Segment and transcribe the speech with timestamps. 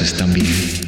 [0.00, 0.81] están bien.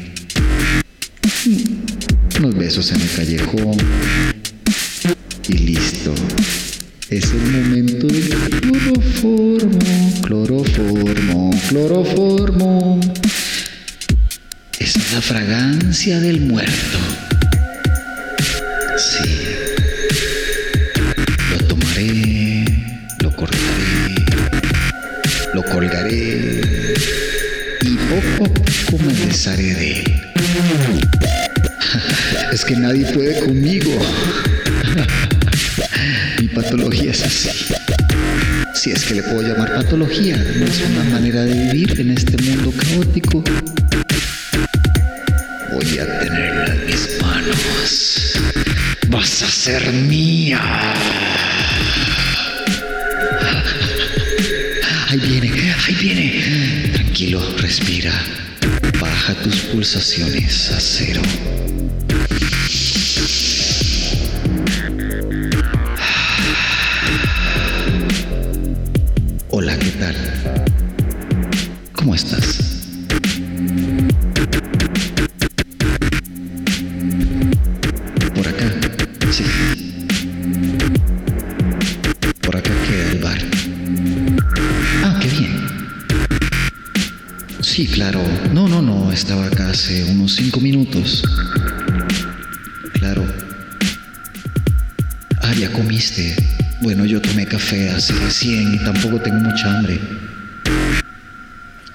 [98.05, 99.99] así recién y tampoco tengo mucha hambre.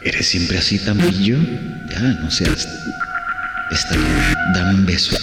[0.02, 1.38] ¿Eres siempre así tan pillo?
[1.88, 2.68] Ya, no seas.
[3.70, 5.16] Está bien, dame un beso.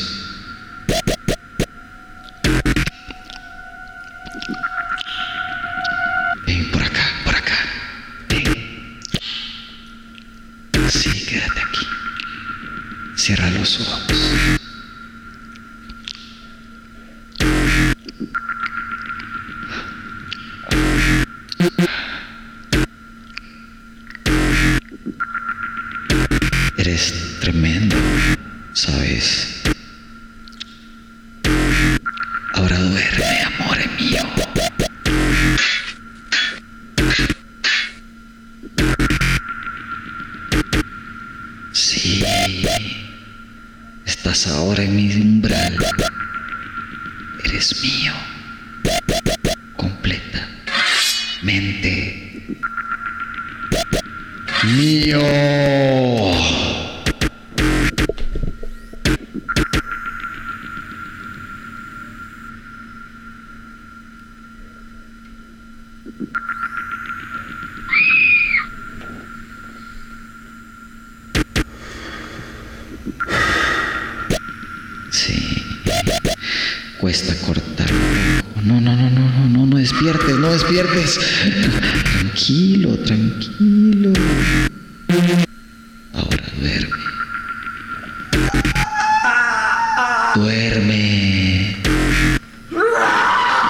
[90.37, 91.81] Duerme.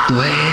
[0.08, 0.46] Duerme.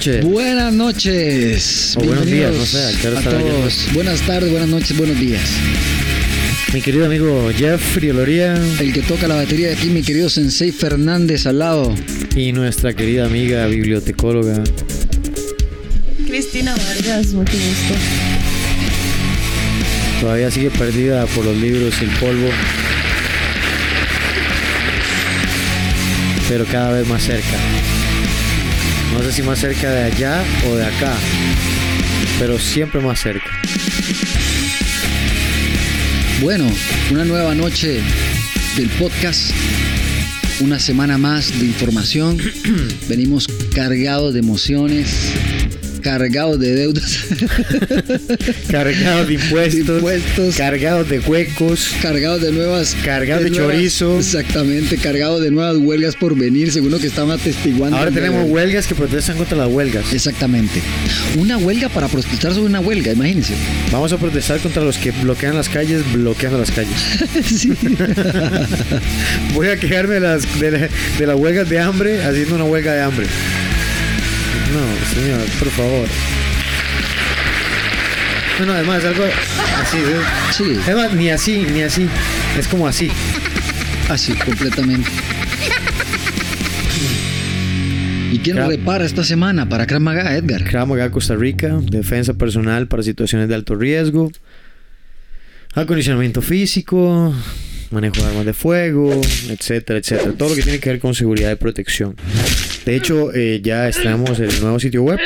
[0.00, 0.24] Buenas noches.
[0.24, 1.94] Buenas noches.
[1.98, 3.86] O buenos días, no sé, ¿a qué hora a estará todos.
[3.92, 5.42] Buenas tardes, buenas noches, buenos días.
[6.72, 10.72] Mi querido amigo Jeffrey Oloría El que toca la batería de aquí, mi querido Sensei
[10.72, 11.94] Fernández al lado.
[12.34, 14.64] y nuestra querida amiga bibliotecóloga.
[16.26, 17.94] Cristina Vargas, mucho gusto.
[20.22, 22.48] Todavía sigue perdida por los libros y el polvo.
[26.48, 27.58] Pero cada vez más cerca.
[29.12, 31.12] No sé si más cerca de allá o de acá.
[32.38, 33.50] Pero siempre más cerca.
[36.40, 36.70] Bueno,
[37.10, 38.00] una nueva noche
[38.76, 39.50] del podcast.
[40.60, 42.38] Una semana más de información.
[43.08, 45.32] Venimos cargados de emociones,
[46.00, 47.18] cargados de deudas,
[48.70, 49.96] Cargados de impuestos.
[49.96, 51.90] impuestos, Cargados de huecos.
[52.02, 52.96] cargados de nuevas.
[53.04, 54.18] Cargados de nuevas- chorizo.
[54.18, 57.96] Exactamente, cargados de nuevas huelgas por venir, según lo que estaban atestiguando.
[57.96, 60.12] Ahora de tenemos huelgas que protestan contra las huelgas.
[60.12, 60.80] Exactamente.
[61.38, 63.54] Una huelga para protestar sobre una huelga, imagínense.
[63.92, 67.18] Vamos a protestar contra los que bloquean las calles, bloqueando las calles.
[69.54, 70.88] Voy a quejarme de las, de, la-
[71.18, 73.26] de las huelgas de hambre haciendo una huelga de hambre.
[74.72, 76.08] No, señor, por favor.
[78.60, 79.24] No, no, además, algo
[79.80, 79.96] así.
[79.96, 80.20] ¿eh?
[80.52, 82.06] Sí, Además, ni así, ni así.
[82.58, 83.10] Es como así.
[84.08, 85.08] así, completamente.
[88.32, 88.68] ¿Y quién Crap.
[88.68, 90.62] repara esta semana para Krav Maga, Edgar?
[90.64, 94.30] Krav Maga Costa Rica, defensa personal para situaciones de alto riesgo,
[95.74, 97.34] acondicionamiento físico,
[97.90, 100.32] manejo de armas de fuego, etcétera, etcétera.
[100.32, 102.16] Todo lo que tiene que ver con seguridad y protección.
[102.84, 105.18] De hecho, eh, ya estrenamos el nuevo sitio web.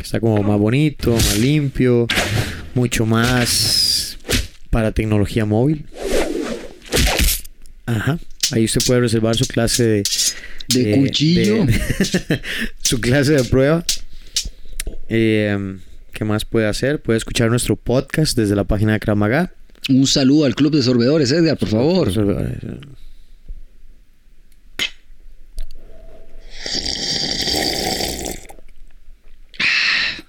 [0.00, 2.06] Está como más bonito, más limpio,
[2.74, 4.16] mucho más
[4.70, 5.86] para tecnología móvil.
[7.86, 8.18] Ajá.
[8.52, 10.02] Ahí usted puede reservar su clase de,
[10.68, 11.64] De cuchillo.
[11.66, 12.40] de-
[12.82, 13.84] su clase de prueba.
[15.08, 15.76] Eh,
[16.12, 17.00] ¿Qué más puede hacer?
[17.00, 19.52] Puede escuchar nuestro podcast desde la página de Krav Maga.
[19.88, 22.10] Un saludo al club de sorbedores, Edgar, por favor.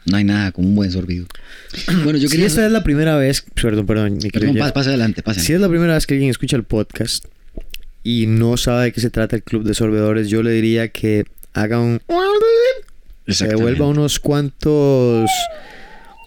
[0.06, 1.26] No hay nada como un buen sorbido.
[2.04, 2.48] Bueno, yo Si quería...
[2.48, 5.40] esta es la primera vez, perdón, perdón, mi Perdón, pasa, pasa adelante, pasa.
[5.40, 7.26] Si es la primera vez que alguien escucha el podcast
[8.04, 11.26] y no sabe de qué se trata el club de sorbedores, yo le diría que
[11.54, 12.02] haga un...
[13.28, 15.30] Se devuelva unos cuantos...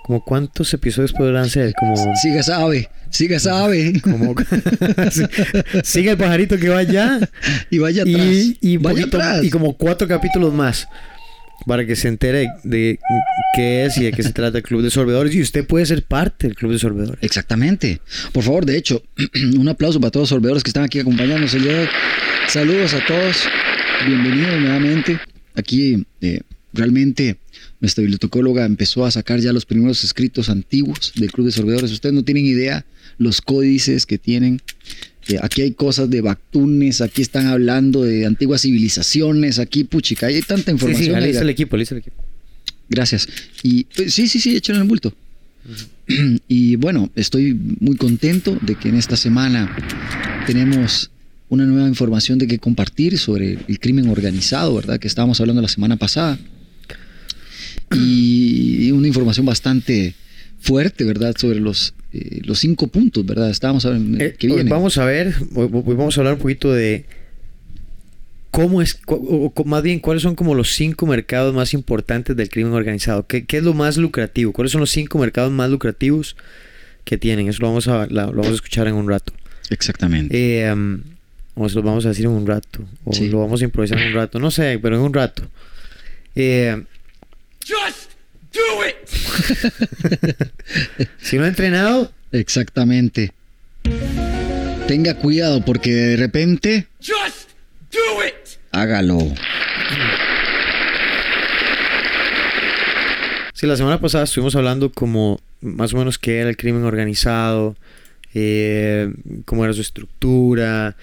[0.04, 1.94] Como cuántos episodios podrán ser, como...
[2.16, 4.00] Siga sabe, siga sabe.
[4.00, 4.34] como.
[5.84, 7.20] Sigue el pajarito que va allá
[7.70, 8.16] y vaya atrás.
[8.20, 9.44] y, y, vaya poquito- atrás.
[9.44, 10.88] y como cuatro capítulos más
[11.66, 12.98] para que se entere de
[13.54, 16.02] qué es y de qué se trata el club de sorbedores y usted puede ser
[16.02, 17.22] parte del club de sorbedores.
[17.22, 18.00] Exactamente.
[18.32, 19.00] Por favor, de hecho,
[19.56, 21.88] un aplauso para todos los sorbeadores que están aquí acompañándonos el día de hoy.
[22.48, 23.36] Saludos a todos.
[24.04, 25.20] Bienvenidos nuevamente.
[25.54, 26.40] Aquí eh,
[26.72, 27.36] realmente
[27.80, 31.90] nuestra bibliotecóloga empezó a sacar ya los primeros escritos antiguos del Club de Sorbedores.
[31.92, 32.84] Ustedes no tienen idea
[33.18, 34.60] los códices que tienen.
[35.28, 40.40] Eh, aquí hay cosas de Bactunes, aquí están hablando de antiguas civilizaciones, aquí puchica, hay
[40.42, 41.22] tanta Sí, información.
[41.22, 42.22] sí, el equipo, el equipo.
[42.88, 43.28] Gracias.
[43.62, 45.14] Y pues, sí, sí, sí, échalo en el bulto.
[46.48, 49.74] Y bueno, estoy muy contento de que en esta semana
[50.46, 51.10] tenemos
[51.48, 54.98] una nueva información de que compartir sobre el crimen organizado, ¿verdad?
[54.98, 56.38] Que estábamos hablando la semana pasada.
[57.94, 60.14] Y una información bastante
[60.60, 61.34] fuerte, ¿verdad?
[61.38, 63.50] Sobre los, eh, los cinco puntos, ¿verdad?
[63.50, 64.68] Estábamos Eh, que hoy vienen.
[64.68, 67.04] vamos a ver, vamos a hablar un poquito de
[68.50, 72.50] cómo es, o, o más bien cuáles son como los cinco mercados más importantes del
[72.50, 73.26] crimen organizado.
[73.26, 74.52] ¿Qué, qué es lo más lucrativo?
[74.52, 76.36] ¿Cuáles son los cinco mercados más lucrativos
[77.04, 77.48] que tienen?
[77.48, 79.32] Eso lo vamos a, la- lo vamos a escuchar en un rato.
[79.70, 80.36] Exactamente.
[80.66, 81.00] Eh, um,
[81.54, 82.84] o se lo vamos a decir en un rato.
[83.04, 83.28] O Sí.
[83.28, 84.38] lo vamos a improvisar en un rato.
[84.38, 85.42] No sé, pero en un rato.
[86.34, 86.82] Eh,
[87.64, 88.10] Just
[88.52, 89.08] do it!
[91.20, 93.32] si no ha entrenado, Exactamente.
[94.88, 97.50] Tenga cuidado porque de repente Just
[97.92, 98.58] do it!
[98.72, 99.18] hágalo.
[103.52, 107.76] Sí, la semana pasada estuvimos hablando como más o menos qué era el crimen organizado,
[108.34, 109.12] eh,
[109.44, 110.96] cómo era su estructura,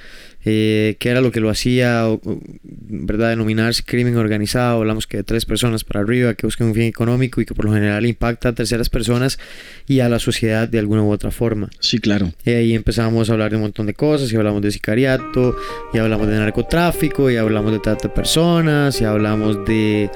[0.46, 2.22] eh, qué era lo que lo hacía, o,
[2.64, 3.30] ¿verdad?
[3.30, 4.78] Denominarse crimen organizado.
[4.78, 7.66] Hablamos que de tres personas para arriba que buscan un fin económico y que por
[7.66, 9.40] lo general impacta a terceras personas
[9.88, 11.70] y a la sociedad de alguna u otra forma.
[11.80, 12.32] Sí, claro.
[12.46, 15.56] Y ahí empezamos a hablar de un montón de cosas, y hablamos de sicariato,
[15.94, 20.10] y hablamos de narcotráfico, y hablamos de trata de personas, y hablamos de,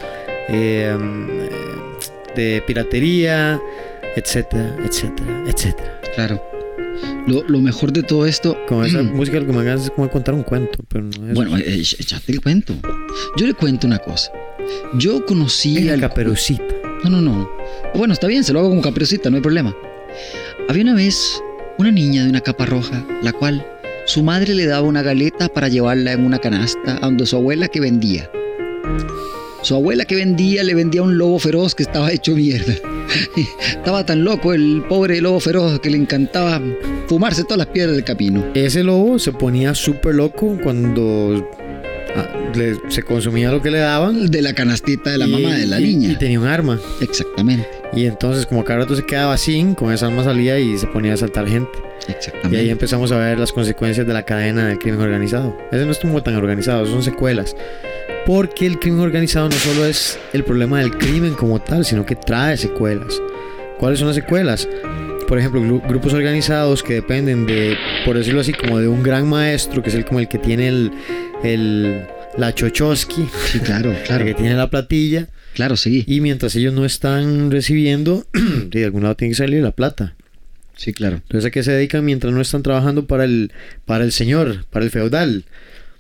[0.50, 0.98] eh,
[2.36, 3.62] de piratería,
[4.16, 6.02] etcétera, etcétera, etcétera.
[6.16, 6.53] Claro.
[7.28, 8.58] Lo, lo mejor de todo esto.
[8.68, 11.34] Con esa música lo que me hagas es como contar un cuento, pero no es...
[11.34, 12.76] Bueno, eh, eh, ya te cuento.
[13.38, 14.32] Yo le cuento una cosa.
[14.96, 16.00] Yo conocí En al...
[16.02, 16.64] Caperucita.
[17.04, 17.50] No, no, no.
[17.96, 19.76] Bueno, está bien, se lo hago como caperucita, no hay problema.
[20.70, 21.42] Había una vez
[21.78, 23.66] una niña de una capa roja, la cual
[24.06, 27.68] su madre le daba una galeta para llevarla en una canasta a donde su abuela
[27.68, 28.30] que vendía.
[29.62, 32.74] Su abuela que vendía le vendía un lobo feroz que estaba hecho mierda.
[33.70, 36.62] estaba tan loco el pobre lobo feroz que le encantaba
[37.08, 38.44] fumarse todas las piedras del camino.
[38.54, 41.50] Ese lobo se ponía súper loco cuando
[42.16, 44.30] ah, le- se consumía lo que le daban.
[44.32, 46.12] De la canastita de la y- mamá de la y- niña.
[46.12, 46.80] Y tenía un arma.
[47.02, 50.88] Exactamente, Y entonces, como cada rato se quedaba sin, con esa arma salía y se
[50.88, 51.70] ponía a asaltar gente.
[51.78, 52.70] Y ahí exactamente.
[52.72, 55.58] empezamos a ver las consecuencias de la cadena del crimen organizado.
[55.72, 57.56] Ese no estuvo tan organizado, son secuelas.
[58.26, 62.16] Porque el crimen organizado no solo es el problema del crimen como tal, sino que
[62.16, 63.14] trae secuelas.
[63.80, 64.68] ¿Cuáles son las secuelas?
[65.34, 67.76] Por ejemplo, gru- grupos organizados que dependen de,
[68.06, 70.68] por decirlo así, como de un gran maestro, que es el como el que tiene
[70.68, 70.92] el,
[71.44, 72.02] el
[72.38, 74.26] la chochosky, Sí, claro, claro.
[74.26, 76.04] el que tiene la platilla, Claro, sí.
[76.08, 78.28] y mientras ellos no están recibiendo,
[78.70, 80.14] de algún lado tiene que salir la plata.
[80.76, 81.16] Sí, claro.
[81.16, 83.52] Entonces, ¿a qué se dedican mientras no están trabajando para el,
[83.86, 85.46] para el señor, para el feudal?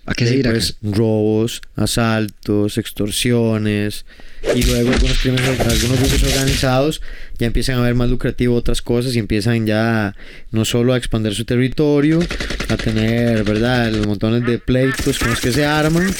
[0.06, 4.06] ¿A qué seguir pues, robos, asaltos, extorsiones
[4.54, 7.02] y luego algunos crímenes, algunos grupos organizados
[7.38, 10.14] ya empiezan a ver más lucrativo otras cosas y empiezan ya
[10.52, 12.20] no solo a expandir su territorio,
[12.68, 16.14] a tener, ¿verdad?, los montones de pleitos con los que se arman,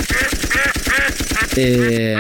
[1.58, 2.16] eh,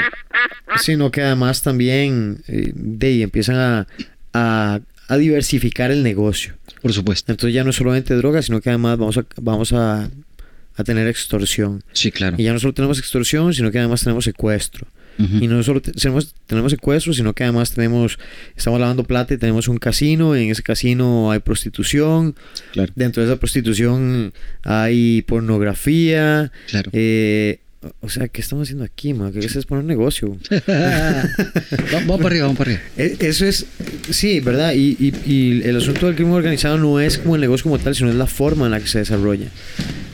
[0.81, 3.87] sino que además también eh, de ahí empiezan a,
[4.33, 6.55] a, a diversificar el negocio.
[6.81, 7.31] Por supuesto.
[7.31, 10.09] Entonces ya no es solamente droga, sino que además vamos a, vamos a,
[10.75, 11.83] a tener extorsión.
[11.93, 12.35] Sí, claro.
[12.39, 14.87] Y ya no solo tenemos extorsión, sino que además tenemos secuestro.
[15.19, 18.17] Y no solo te- tenemos, tenemos secuestro, sino que además tenemos,
[18.57, 20.35] estamos lavando plata y tenemos un casino.
[20.35, 22.35] En ese casino hay prostitución.
[22.71, 22.91] Claro.
[22.95, 26.51] Dentro de esa prostitución hay pornografía.
[26.67, 26.89] Claro.
[26.93, 27.59] eh,
[28.01, 29.31] o sea, ¿qué estamos haciendo aquí, man?
[29.31, 30.37] ¿Qué es poner negocio?
[30.69, 31.27] Va-
[31.93, 32.83] vamos para arriba, vamos para arriba.
[32.97, 33.65] E- Eso es,
[34.09, 34.73] sí, ¿verdad?
[34.73, 37.95] Y, y- y el asunto del crimen organizado no es como el negocio como tal,
[37.95, 39.47] sino es la forma en la que se desarrolla,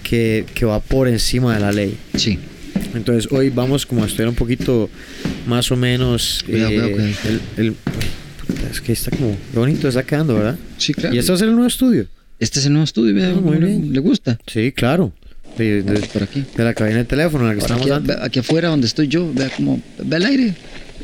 [0.03, 1.97] que, que va por encima de la ley.
[2.15, 2.39] Sí.
[2.95, 4.89] Entonces hoy vamos como a estudiar un poquito
[5.47, 7.39] más o menos Cuidado, eh, cuidado, cuidado.
[7.57, 7.75] el...
[8.71, 10.57] es que está como bonito está quedando, ¿verdad?
[10.77, 11.13] Sí, claro.
[11.15, 12.07] ¿Y esto va a ser el nuevo estudio?
[12.39, 13.93] Este es el nuevo estudio, Ah, muy ¿le- bien.
[13.93, 14.39] ¿Le gusta?
[14.47, 15.13] Sí, claro.
[15.59, 16.45] De, de- Por aquí.
[16.55, 18.15] de la cabina de teléfono en la que estamos aquí, antes.
[18.17, 20.53] ve- aquí afuera donde estoy yo, vea como, ve el aire,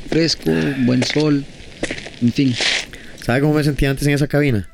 [0.09, 1.43] fresco, buen sol,
[2.21, 2.55] en fin.
[3.23, 4.69] ¿Sabe cómo me sentía antes en esa cabina?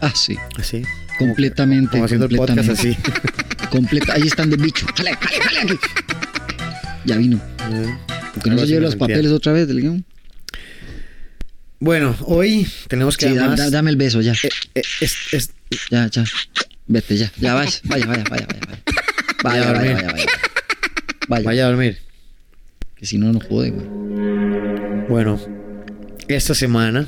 [0.00, 0.82] Ah, sí, Así.
[1.18, 1.92] completamente.
[1.92, 2.94] Como haciendo el podcast así.
[2.94, 3.32] completamente.
[3.72, 4.84] Completa, ahí están de bicho.
[4.96, 5.76] Jale, jale, jale aquí.
[7.06, 7.40] Ya vino.
[8.34, 10.04] Porque no se lleve los papeles otra vez del guion.
[11.78, 13.58] Bueno, hoy tenemos que Sí, da- además...
[13.58, 14.32] da- dame el beso ya.
[14.32, 15.50] eh, eh, es- es-
[15.90, 16.24] Ya, ya.
[16.86, 17.30] Vete ya.
[17.38, 18.58] Ya vaya, vaya, vaya, vaya, vaya.
[18.66, 18.82] Vaya,
[19.42, 19.94] Vaya a vaya, dormir.
[19.96, 20.26] vaya, vaya.
[21.28, 21.98] Vaya, vaya a dormir.
[22.96, 23.86] que si no, no jode, güey.
[25.08, 25.40] Bueno,
[26.28, 27.06] esta semana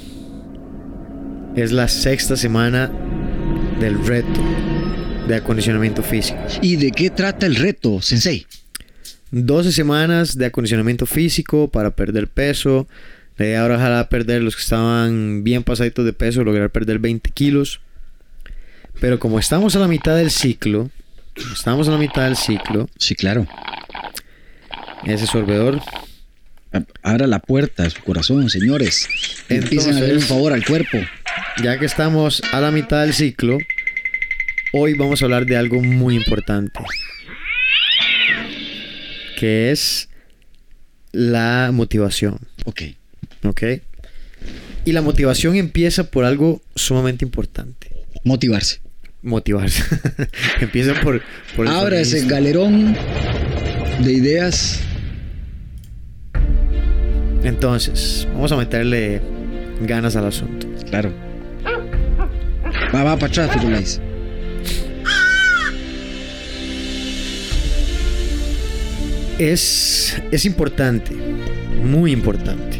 [1.56, 2.90] es la sexta semana
[3.80, 4.40] del reto
[5.28, 6.38] de acondicionamiento físico.
[6.60, 8.46] ¿Y de qué trata el reto, Sensei?
[9.30, 12.86] 12 semanas de acondicionamiento físico para perder peso.
[13.36, 17.30] La idea ahora ojalá perder los que estaban bien pasaditos de peso, lograr perder 20
[17.30, 17.80] kilos.
[19.00, 20.90] Pero como estamos a la mitad del ciclo,
[21.52, 23.46] estamos a la mitad del ciclo, Sí, claro.
[25.04, 25.80] ese sorbedor
[27.02, 29.06] Abra la puerta de su corazón, señores.
[29.48, 30.98] Empiecen a hacer un favor al cuerpo.
[31.62, 33.58] Ya que estamos a la mitad del ciclo,
[34.72, 36.80] hoy vamos a hablar de algo muy importante.
[39.38, 40.08] Que es
[41.12, 42.38] la motivación.
[42.64, 42.82] Ok.
[43.44, 43.62] ¿Ok?
[44.84, 47.90] Y la motivación empieza por algo sumamente importante.
[48.24, 48.80] Motivarse.
[49.24, 49.82] Motivarse.
[50.60, 51.22] empieza por...
[51.56, 52.94] por Abra ese galerón
[54.00, 54.80] de ideas.
[57.42, 59.22] Entonces, vamos a meterle
[59.80, 60.68] ganas al asunto.
[60.90, 61.10] Claro.
[62.94, 64.00] Va, va para atrás, Firulais.
[69.38, 71.12] Es, es importante,
[71.82, 72.78] muy importante,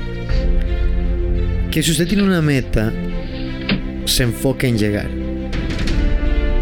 [1.73, 2.93] que si usted tiene una meta,
[4.05, 5.24] se enfoque en llegar.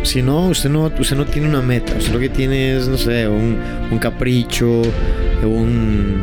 [0.02, 2.98] Si no, usted no, usted no tiene una meta, usted lo que tiene es, no
[2.98, 3.58] sé, un,
[3.90, 4.82] un capricho,
[5.42, 6.22] un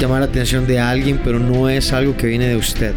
[0.00, 2.92] llamar la atención de alguien, pero no es algo que viene de usted,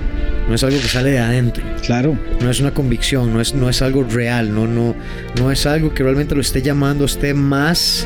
[0.47, 2.17] no es algo que sale de adentro, Claro.
[2.41, 4.95] no es una convicción, no es, no es algo real, no, no,
[5.39, 8.05] no es algo que realmente lo esté llamando a usted más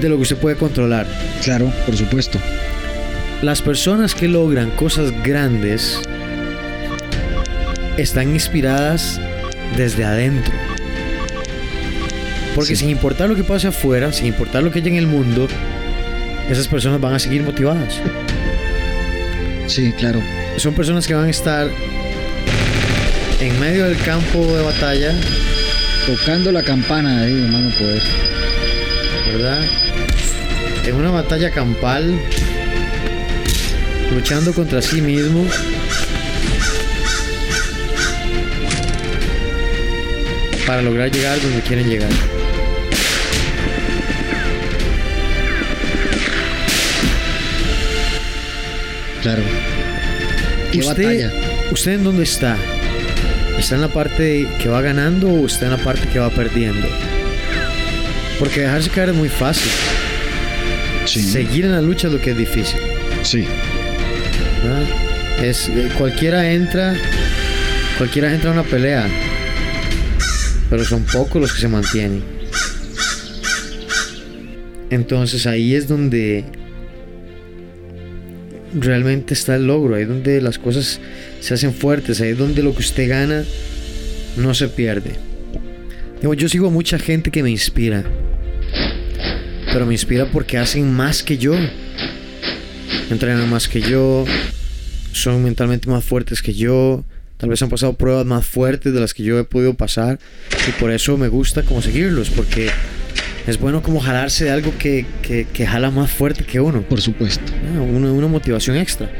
[0.00, 1.06] de lo que usted puede controlar.
[1.42, 2.38] Claro, por supuesto.
[3.42, 6.00] Las personas que logran cosas grandes
[7.96, 9.20] están inspiradas
[9.76, 10.52] desde adentro.
[12.54, 12.82] Porque Sí.
[12.82, 15.48] sin importar lo que pase afuera, sin importar lo que haya en el mundo,
[16.50, 18.00] esas personas van a seguir motivadas.
[19.66, 20.20] Sí, claro.
[20.56, 21.68] Son personas que van a estar
[23.40, 25.14] en medio del campo de batalla,
[26.06, 28.00] Tocando la campana ahí, hermano, poder.
[29.30, 29.62] ¿verdad?
[30.86, 32.18] En una batalla campal,
[34.14, 35.44] luchando contra sí mismo.
[40.68, 42.10] Para lograr llegar donde quieren llegar.
[49.22, 49.42] Claro.
[50.70, 51.32] ¿Qué ¿Usted, batalla?
[51.72, 52.58] ¿Usted en dónde está?
[53.58, 56.86] ¿Está en la parte que va ganando o está en la parte que va perdiendo?
[58.38, 59.72] Porque dejarse caer es muy fácil.
[61.06, 61.22] Sí.
[61.22, 62.78] Seguir en la lucha es lo que es difícil.
[63.22, 63.46] Sí.
[64.62, 64.82] ¿verdad?
[65.42, 66.94] Es, eh, cualquiera entra,
[67.96, 69.08] cualquiera entra a una pelea,
[70.70, 72.22] pero son pocos los que se mantienen.
[74.90, 76.44] Entonces ahí es donde
[78.74, 81.00] realmente está el logro, ahí es donde las cosas
[81.40, 83.44] se hacen fuertes, ahí es donde lo que usted gana
[84.36, 85.12] no se pierde.
[86.22, 88.04] Yo sigo a mucha gente que me inspira,
[89.72, 91.54] pero me inspira porque hacen más que yo,
[93.10, 94.24] entrenan más que yo,
[95.12, 97.04] son mentalmente más fuertes que yo,
[97.38, 100.18] tal vez han pasado pruebas más fuertes de las que yo he podido pasar
[100.68, 102.68] y por eso me gusta como seguirlos, porque
[103.46, 106.82] es bueno como jalarse de algo que, que, que jala más fuerte que uno.
[106.82, 107.50] Por supuesto.
[107.74, 109.10] Ah, una, una motivación extra.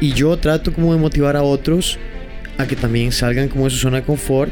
[0.00, 1.96] Y yo trato como de motivar a otros
[2.58, 4.50] a que también salgan como de su zona de confort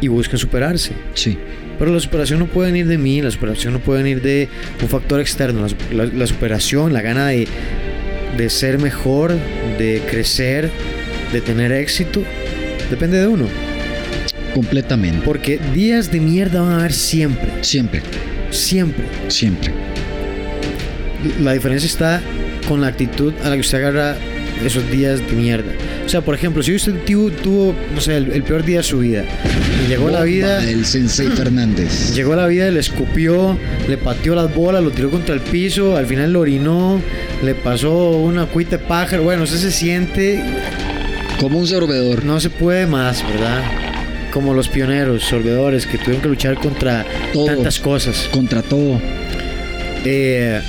[0.00, 0.92] y busquen superarse.
[1.14, 1.38] Sí.
[1.78, 4.48] Pero la superación no puede venir de mí, la superación no puede venir de
[4.82, 5.62] un factor externo.
[5.62, 7.48] La, su- la- la superación, la gana de,
[8.36, 9.32] de ser mejor,
[9.78, 10.70] de crecer,
[11.34, 12.22] de tener éxito,
[12.88, 13.48] depende de uno.
[14.54, 15.20] Completamente.
[15.24, 18.02] Porque días de mierda van a haber siempre, Siempre.
[18.50, 19.04] siempre.
[19.28, 19.72] Siempre.
[21.42, 22.22] La diferencia está
[22.68, 24.16] con la actitud a la que usted agarra
[24.64, 25.72] esos días de mierda.
[26.06, 28.82] O sea, por ejemplo, si usted tuvo, tuvo no sé, el, el peor día de
[28.84, 29.24] su vida
[29.84, 32.12] y llegó a la Bomba vida, del Sensei Fernández.
[32.14, 35.96] llegó a la vida, le escupió, le pateó las bolas, lo tiró contra el piso,
[35.96, 37.00] al final lo orinó,
[37.42, 39.24] le pasó una cuita de pájaro.
[39.24, 40.42] Bueno, usted se siente,
[41.38, 42.24] Como un sorbedor.
[42.24, 43.62] no se puede más, ¿verdad?
[44.32, 47.46] Como los pioneros, sorbedores que tuvieron que luchar contra Todo.
[47.46, 48.28] tantas cosas.
[48.32, 49.00] Contra todo.
[50.04, 50.60] Eh,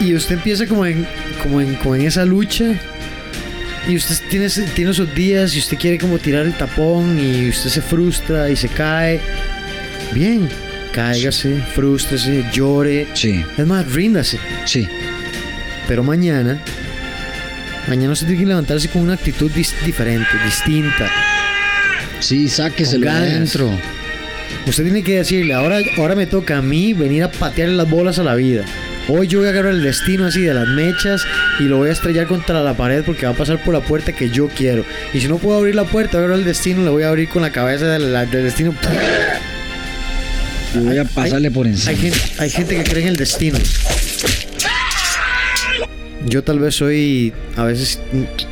[0.00, 1.06] y usted empieza como en,
[1.42, 2.78] como en, como en esa lucha.
[3.88, 7.70] Y usted tiene, tiene esos días y usted quiere como tirar el tapón y usted
[7.70, 9.20] se frustra y se cae.
[10.12, 10.48] Bien,
[10.92, 13.06] cáigase, frústrese, llore.
[13.14, 13.44] Sí.
[13.56, 14.38] Es más, ríndase.
[14.66, 14.86] Sí.
[15.86, 16.62] Pero mañana,
[17.88, 21.10] mañana usted tiene que levantarse con una actitud dis- diferente, distinta.
[22.20, 22.48] Sí,
[23.00, 23.22] ganas.
[23.30, 23.70] adentro.
[24.66, 28.18] Usted tiene que decirle, ahora, ahora me toca a mí venir a patearle las bolas
[28.18, 28.64] a la vida.
[29.10, 31.22] Hoy yo voy a agarrar el destino así de las mechas
[31.58, 34.12] y lo voy a estrellar contra la pared porque va a pasar por la puerta
[34.12, 34.84] que yo quiero.
[35.14, 37.08] Y si no puedo abrir la puerta, voy a agarrar el destino, le voy a
[37.08, 38.74] abrir con la cabeza del, destino.
[40.74, 41.90] Y voy a Hay- pasarle por encima.
[41.90, 43.58] Hay gente, hay gente que cree en el destino.
[46.26, 48.00] Yo tal vez soy, a veces,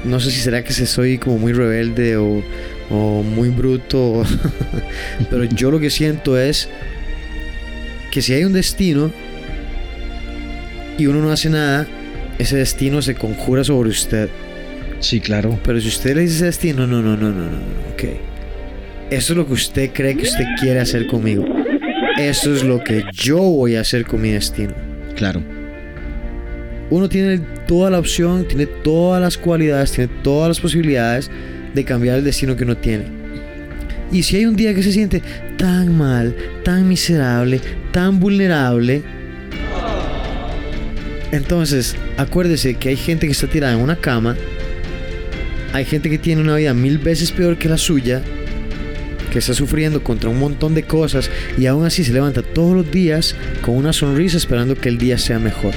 [0.05, 2.43] no sé si será que soy como muy rebelde o,
[2.91, 4.23] o muy bruto,
[5.31, 6.69] pero yo lo que siento es
[8.13, 9.11] que si hay un destino
[10.97, 11.87] y uno no hace nada,
[12.39, 14.29] ese destino se conjura sobre usted.
[15.01, 15.59] Sí, claro.
[15.65, 17.59] Pero si usted le dice ese destino, no, no, no, no, no, no,
[17.93, 18.05] ok.
[19.11, 21.45] Eso es lo que usted cree que usted quiere hacer conmigo.
[22.19, 24.73] Eso es lo que yo voy a hacer con mi destino.
[25.17, 25.56] Claro.
[26.91, 31.31] Uno tiene toda la opción, tiene todas las cualidades, tiene todas las posibilidades
[31.75, 33.05] de cambiar el destino que uno tiene.
[34.13, 35.23] Y si hay un día que se siente
[35.59, 37.61] tan mal, tan miserable,
[37.93, 39.03] tan vulnerable,
[41.33, 44.37] entonces acuérdese que hay gente que está tirada en una cama,
[45.73, 48.23] hay gente que tiene una vida mil veces peor que la suya,
[49.33, 52.91] que está sufriendo contra un montón de cosas y aún así se levanta todos los
[52.91, 55.75] días con una sonrisa esperando que el día sea mejor.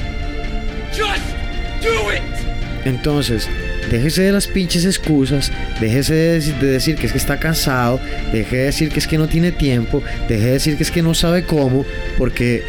[2.85, 3.47] Entonces,
[3.91, 7.99] déjese de las pinches excusas, déjese de decir, de decir que es que está cansado,
[8.31, 11.01] deje de decir que es que no tiene tiempo, deje de decir que es que
[11.01, 11.85] no sabe cómo,
[12.17, 12.63] porque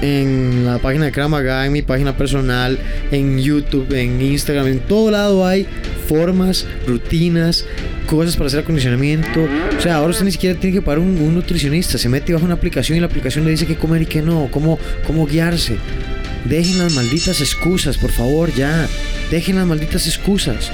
[0.00, 2.78] en la página de Kramaga, en mi página personal,
[3.10, 5.66] en YouTube, en Instagram, en todo lado hay
[6.06, 7.64] formas, rutinas,
[8.06, 9.46] cosas para hacer acondicionamiento.
[9.76, 12.44] O sea, ahora usted ni siquiera tiene que pagar un, un nutricionista, se mete bajo
[12.44, 15.76] una aplicación y la aplicación le dice qué comer y qué no, cómo, cómo guiarse.
[16.44, 18.88] Dejen las malditas excusas, por favor, ya.
[19.30, 20.70] Dejen las malditas excusas.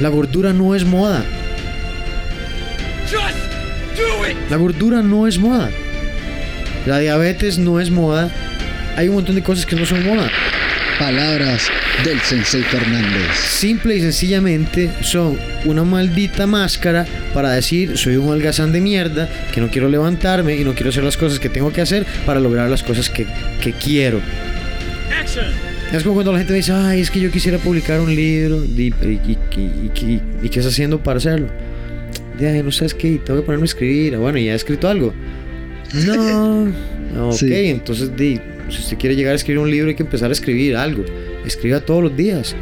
[0.00, 1.24] La gordura no es moda.
[3.04, 3.36] Just
[3.96, 4.36] do it!
[4.50, 5.70] La gordura no es moda.
[6.86, 8.30] La diabetes no es moda.
[8.96, 10.30] Hay un montón de cosas que no son moda.
[10.98, 11.68] Palabras
[12.04, 13.36] del Sensei Fernández.
[13.36, 19.60] Simple y sencillamente son una maldita máscara para decir soy un holgazán de mierda, que
[19.60, 22.68] no quiero levantarme y no quiero hacer las cosas que tengo que hacer para lograr
[22.68, 23.26] las cosas que,
[23.60, 24.20] que quiero.
[25.92, 28.64] Es como cuando la gente me dice, ay, es que yo quisiera publicar un libro
[28.64, 28.92] y, y,
[29.56, 31.46] y- y- qué estás haciendo para hacerlo.
[32.40, 34.14] Ya, no sabes qué, tengo que ponerme a escribir.
[34.14, 35.12] Ah, Bueno, ¿y ya he escrito algo?
[37.14, 37.28] No.
[37.28, 37.52] ok, Sí.
[37.66, 40.76] entonces di, si usted quiere llegar a escribir un libro hay que empezar a escribir
[40.76, 41.04] algo.
[41.46, 42.56] Escriba todos los días.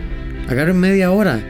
[0.49, 1.41] Agarre media hora.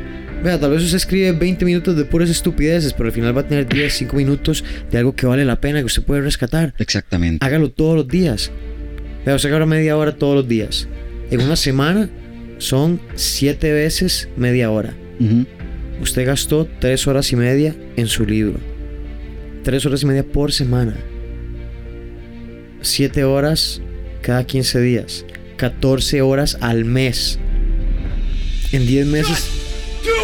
[0.45, 3.49] Vea, tal vez usted escribe 20 minutos de puras estupideces, pero al final va a
[3.49, 6.75] tener 10, 5 minutos de algo que vale la pena, que usted puede rescatar.
[6.79, 7.45] Exactamente.
[7.45, 8.51] Hágalo todos los días.
[9.25, 10.89] Vea, usted agarra media hora todos los días.
[11.31, 12.11] En una semana
[12.59, 14.95] son 7 veces media hora.
[16.01, 18.59] Usted gastó 3 horas y media en su libro.
[19.63, 20.97] 3 horas y media por semana.
[22.81, 23.81] 7 horas
[24.21, 25.25] cada 15 días.
[25.57, 27.39] 14 horas al mes.
[28.73, 29.51] En 10 meses.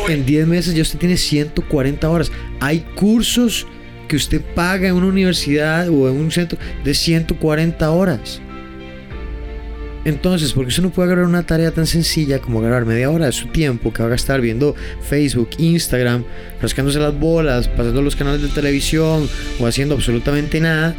[0.09, 2.33] En 10 meses ya usted tiene 140 horas.
[2.59, 3.67] Hay cursos
[4.09, 8.41] que usted paga en una universidad o en un centro de 140 horas.
[10.05, 13.33] Entonces, porque usted no puede agarrar una tarea tan sencilla como agarrar media hora de
[13.33, 16.25] su tiempo que va a gastar viendo Facebook, Instagram,
[16.63, 20.95] rascándose las bolas, pasando los canales de televisión o haciendo absolutamente nada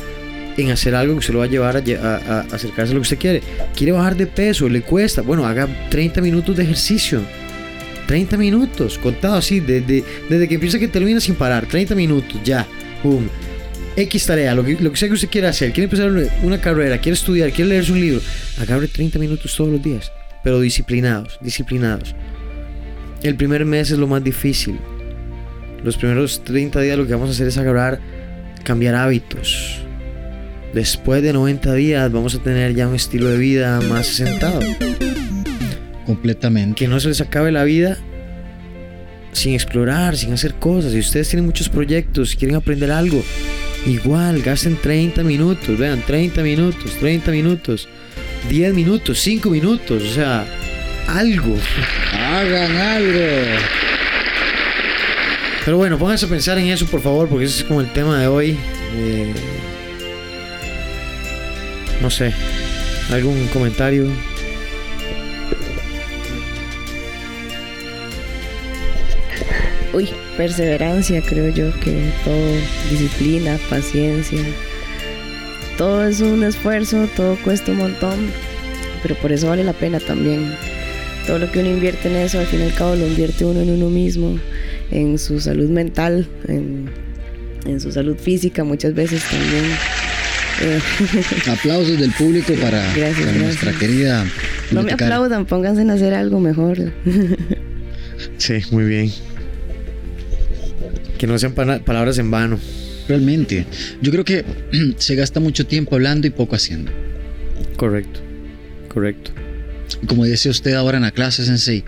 [0.57, 3.17] en hacer algo que se lo va a llevar a, acercarse a lo que usted
[3.17, 3.41] quiere.
[3.75, 5.21] Quiere bajar de peso, le cuesta.
[5.21, 7.21] Bueno, haga 30 minutos de ejercicio.
[8.07, 11.65] 30 minutos, contado así, desde, desde que empieza que termina sin parar.
[11.67, 12.67] 30 minutos, ya.
[13.03, 13.29] Boom.
[13.95, 15.71] X tarea, lo que, lo que sea que usted quiera hacer.
[15.73, 16.11] Quiere empezar
[16.43, 18.21] una carrera, quiere estudiar, quiere leerse un libro.
[18.59, 20.11] Agarre 30 minutos todos los días.
[20.43, 22.15] Pero disciplinados, disciplinados.
[23.23, 24.79] El primer mes es lo más difícil.
[25.83, 27.99] Los primeros 30 días lo que vamos a hacer es agarrar,
[28.63, 29.79] cambiar hábitos.
[30.73, 34.59] Después de 90 días vamos a tener ya un estilo de vida más sentado
[36.05, 36.75] Completamente.
[36.75, 37.97] que no se les acabe la vida
[39.31, 40.91] sin explorar, sin hacer cosas.
[40.91, 43.23] Si ustedes tienen muchos proyectos, quieren aprender algo,
[43.85, 47.87] igual gasten 30 minutos, vean, 30 minutos, 30 minutos,
[48.49, 50.45] 10 minutos, 5 minutos, o sea,
[51.07, 51.55] algo.
[52.13, 53.19] Hagan algo.
[55.65, 58.19] Pero bueno, pónganse a pensar en eso, por favor, porque ese es como el tema
[58.19, 58.57] de hoy.
[58.95, 59.33] Eh,
[62.01, 62.33] no sé,
[63.11, 64.07] ¿algún comentario?
[69.93, 72.51] Uy, perseverancia, creo yo que todo,
[72.91, 74.39] disciplina, paciencia,
[75.77, 78.19] todo es un esfuerzo, todo cuesta un montón,
[79.01, 80.53] pero por eso vale la pena también.
[81.25, 83.61] Todo lo que uno invierte en eso, al fin y al cabo lo invierte uno
[83.61, 84.39] en uno mismo,
[84.91, 86.89] en su salud mental, en,
[87.65, 89.65] en su salud física muchas veces también.
[90.61, 90.79] Eh,
[91.51, 94.25] Aplausos del público para, Gracias, para nuestra querida.
[94.71, 96.77] no me aplaudan, pónganse en hacer algo mejor.
[98.37, 99.09] Sí, muy bien.
[101.19, 102.59] Que no sean palabras en vano.
[103.07, 103.67] Realmente.
[104.01, 104.43] Yo creo que
[104.97, 106.91] se gasta mucho tiempo hablando y poco haciendo.
[107.77, 108.19] Correcto,
[108.87, 109.31] correcto.
[110.07, 111.83] Como decía usted ahora en la clase, Sensei,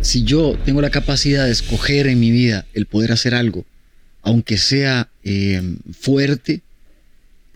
[0.00, 3.64] si yo tengo la capacidad de escoger en mi vida el poder hacer algo,
[4.22, 6.62] aunque sea eh, fuerte,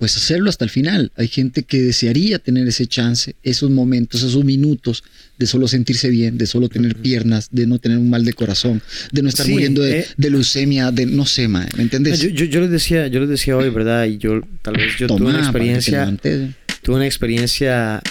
[0.01, 1.13] pues hacerlo hasta el final.
[1.15, 5.05] Hay gente que desearía tener ese chance, esos momentos, esos minutos
[5.39, 8.81] de solo sentirse bien, de solo tener piernas, de no tener un mal de corazón,
[9.13, 10.07] de no estar Sí, muriendo de, eh.
[10.17, 12.19] de leucemia, de no sé, mae, ¿me entiendes?
[12.19, 14.07] Yo, yo, yo les decía, yo les decía hoy, ¿verdad?
[14.07, 16.55] Y yo tal vez yo tuve una experiencia, levantes.
[16.81, 18.03] tuve una experiencia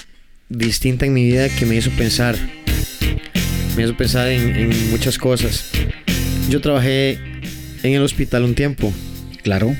[0.48, 2.38] distinta en mi vida que me hizo pensar.
[3.76, 5.66] Me hizo pensar en, en muchas cosas.
[6.52, 7.18] Yo trabajé
[7.82, 8.94] en el hospital un tiempo.
[9.42, 9.76] Claro.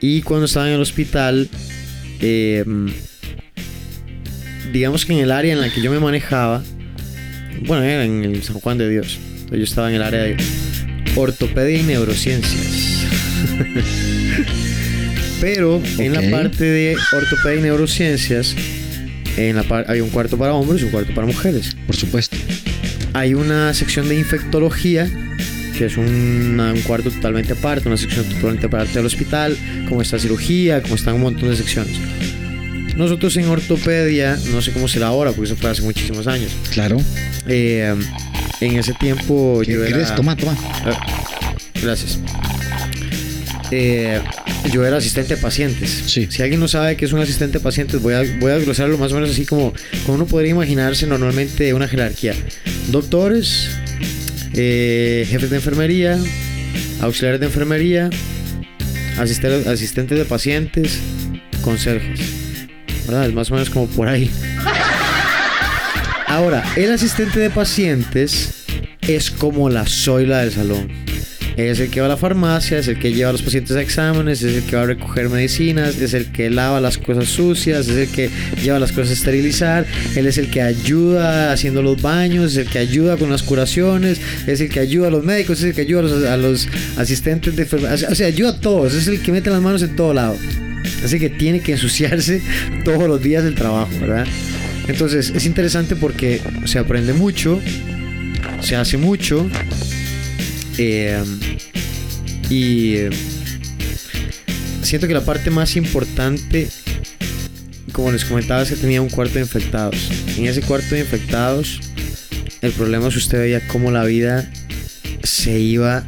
[0.00, 1.48] Y cuando estaba en el hospital,
[2.20, 2.64] eh,
[4.72, 6.62] digamos que en el área en la que yo me manejaba,
[7.66, 9.18] bueno, era en el San Juan de Dios.
[9.50, 10.36] Yo estaba en el área de
[11.16, 13.06] ortopedia y neurociencias.
[15.40, 18.54] Pero en la parte de ortopedia y neurociencias,
[19.36, 21.76] en la hay un cuarto para hombres y un cuarto para mujeres.
[21.86, 22.36] Por supuesto.
[23.12, 25.10] Hay una sección de infectología,
[25.80, 29.56] que es una- un cuarto totalmente aparte, una sección totalmente aparte del hospital,
[29.88, 31.94] como está cirugía, como están un montón de secciones.
[32.96, 36.52] Nosotros en ortopedia, no sé cómo será ahora, porque eso fue hace muchísimos años.
[36.70, 36.98] Claro.
[37.48, 37.94] eh,
[38.60, 40.08] en ese tiempo ¿Qué yo querés?
[40.08, 40.14] era...
[40.16, 40.54] Toma, toma.
[40.84, 41.00] Ah,
[41.82, 42.18] Gracias.
[43.70, 44.20] Eh,
[44.70, 45.88] yo era asistente de pacientes.
[46.08, 46.26] Sí.
[46.30, 48.98] Si alguien no sabe qué es un asistente de pacientes, voy a, voy a desglosarlo
[48.98, 49.72] más o menos así como,
[50.04, 52.34] como uno podría imaginarse normalmente una jerarquía.
[52.88, 53.70] Doctores,
[54.54, 56.18] eh, jefes de enfermería,
[57.00, 58.10] auxiliares de enfermería,
[59.18, 60.98] asisten- asistentes de pacientes,
[61.62, 62.20] conserjes.
[63.06, 63.26] ¿verdad?
[63.26, 64.30] Es más o menos como por ahí.
[66.26, 68.64] Ahora, el asistente de pacientes
[69.02, 70.88] es como la zoila del salón.
[71.56, 73.82] Es el que va a la farmacia, es el que lleva a los pacientes a
[73.82, 77.88] exámenes, es el que va a recoger medicinas, es el que lava las cosas sucias,
[77.88, 78.30] es el que
[78.62, 79.86] lleva las cosas a esterilizar,
[80.16, 84.20] él es el que ayuda haciendo los baños, es el que ayuda con las curaciones,
[84.46, 86.68] es el que ayuda a los médicos, es el que ayuda a los, a los
[86.96, 89.96] asistentes de enfermería, o sea, ayuda a todos, es el que mete las manos en
[89.96, 90.36] todo lado.
[91.04, 92.42] Así que tiene que ensuciarse
[92.84, 94.26] todos los días del trabajo, ¿verdad?
[94.88, 97.60] Entonces es interesante porque se aprende mucho,
[98.60, 99.48] se hace mucho
[100.82, 101.22] eh,
[102.48, 102.96] y
[104.80, 106.68] siento que la parte más importante,
[107.92, 110.10] como les comentaba, es que tenía un cuarto de infectados.
[110.38, 111.80] En ese cuarto de infectados,
[112.62, 114.50] el problema es que usted veía cómo la vida
[115.22, 116.02] se iba,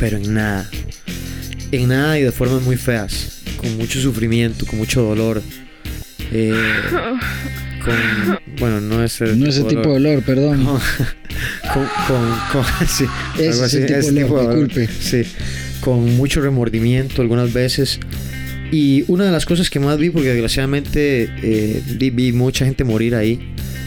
[0.00, 0.70] pero en nada.
[1.70, 5.42] En nada y de formas muy feas, con mucho sufrimiento, con mucho dolor.
[6.32, 6.54] Eh,
[7.84, 10.64] con, bueno, no ese, No ese tipo de olor, perdón.
[10.64, 10.80] con,
[11.72, 13.04] con, con- con- sí,
[13.38, 14.88] es así, tipo tipo disculpe.
[15.00, 15.22] Sí,
[15.80, 17.98] con mucho remordimiento algunas veces.
[18.72, 22.82] Y una de las cosas que más vi, porque desgraciadamente eh, vi, vi mucha gente
[22.84, 23.38] morir ahí,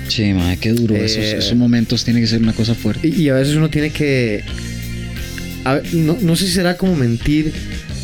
[0.08, 0.96] Sí, madre, qué duro.
[0.96, 3.08] Eh, esos, esos momentos tiene que ser una cosa fuerte.
[3.10, 4.44] y, y a veces uno tiene que...
[5.66, 7.54] a no, no sé si será como mentir,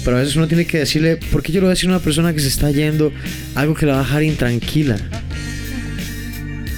[0.04, 1.94] pero a veces uno tiene que decirle, ¿por qué yo le voy a decir a
[1.94, 3.12] una persona que se está yendo
[3.56, 4.98] algo que la va a dejar intranquila?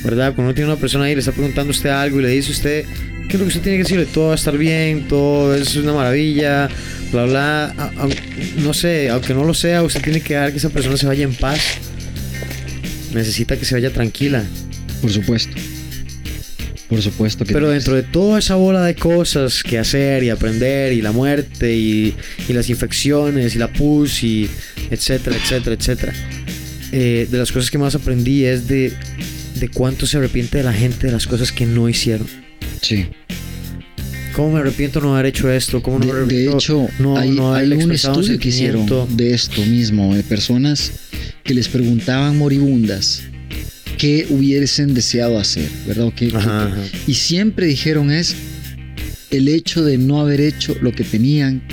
[0.07, 0.33] ¿Verdad?
[0.33, 2.49] Cuando uno tiene una persona ahí le está preguntando a usted algo y le dice
[2.49, 2.85] a usted,
[3.27, 4.05] ¿qué es lo que usted tiene que decirle?
[4.05, 6.69] Todo va a estar bien, todo es una maravilla,
[7.11, 7.65] bla, bla.
[7.77, 8.09] A- a-
[8.61, 11.25] no sé, aunque no lo sea, usted tiene que dejar que esa persona se vaya
[11.25, 11.59] en paz.
[13.13, 14.43] Necesita que se vaya tranquila.
[15.01, 15.51] Por supuesto.
[16.87, 20.93] Por supuesto que Pero dentro de toda esa bola de cosas que hacer y aprender
[20.93, 22.15] y la muerte y,
[22.47, 24.49] y las infecciones y la pus y
[24.89, 26.13] etcétera, etcétera, etcétera.
[26.93, 28.93] eh, de las cosas que más aprendí es de,
[29.59, 32.27] de cuánto se arrepiente de la gente de las cosas que no hicieron.
[32.81, 33.05] Sí.
[34.33, 35.81] ¿Cómo me arrepiento no haber hecho esto?
[35.81, 38.87] ¿Cómo no me De, de arrepiento hecho, no, hay, no hay un estudio que hicieron
[39.17, 40.91] de esto mismo, de personas
[41.43, 43.23] que les preguntaban moribundas
[43.97, 46.13] qué hubiesen deseado hacer, ¿verdad?
[46.15, 46.81] Qué- qué- Ajá, ajá.
[47.07, 48.35] Y siempre dijeron es
[49.31, 51.63] el hecho de no haber hecho lo que tenían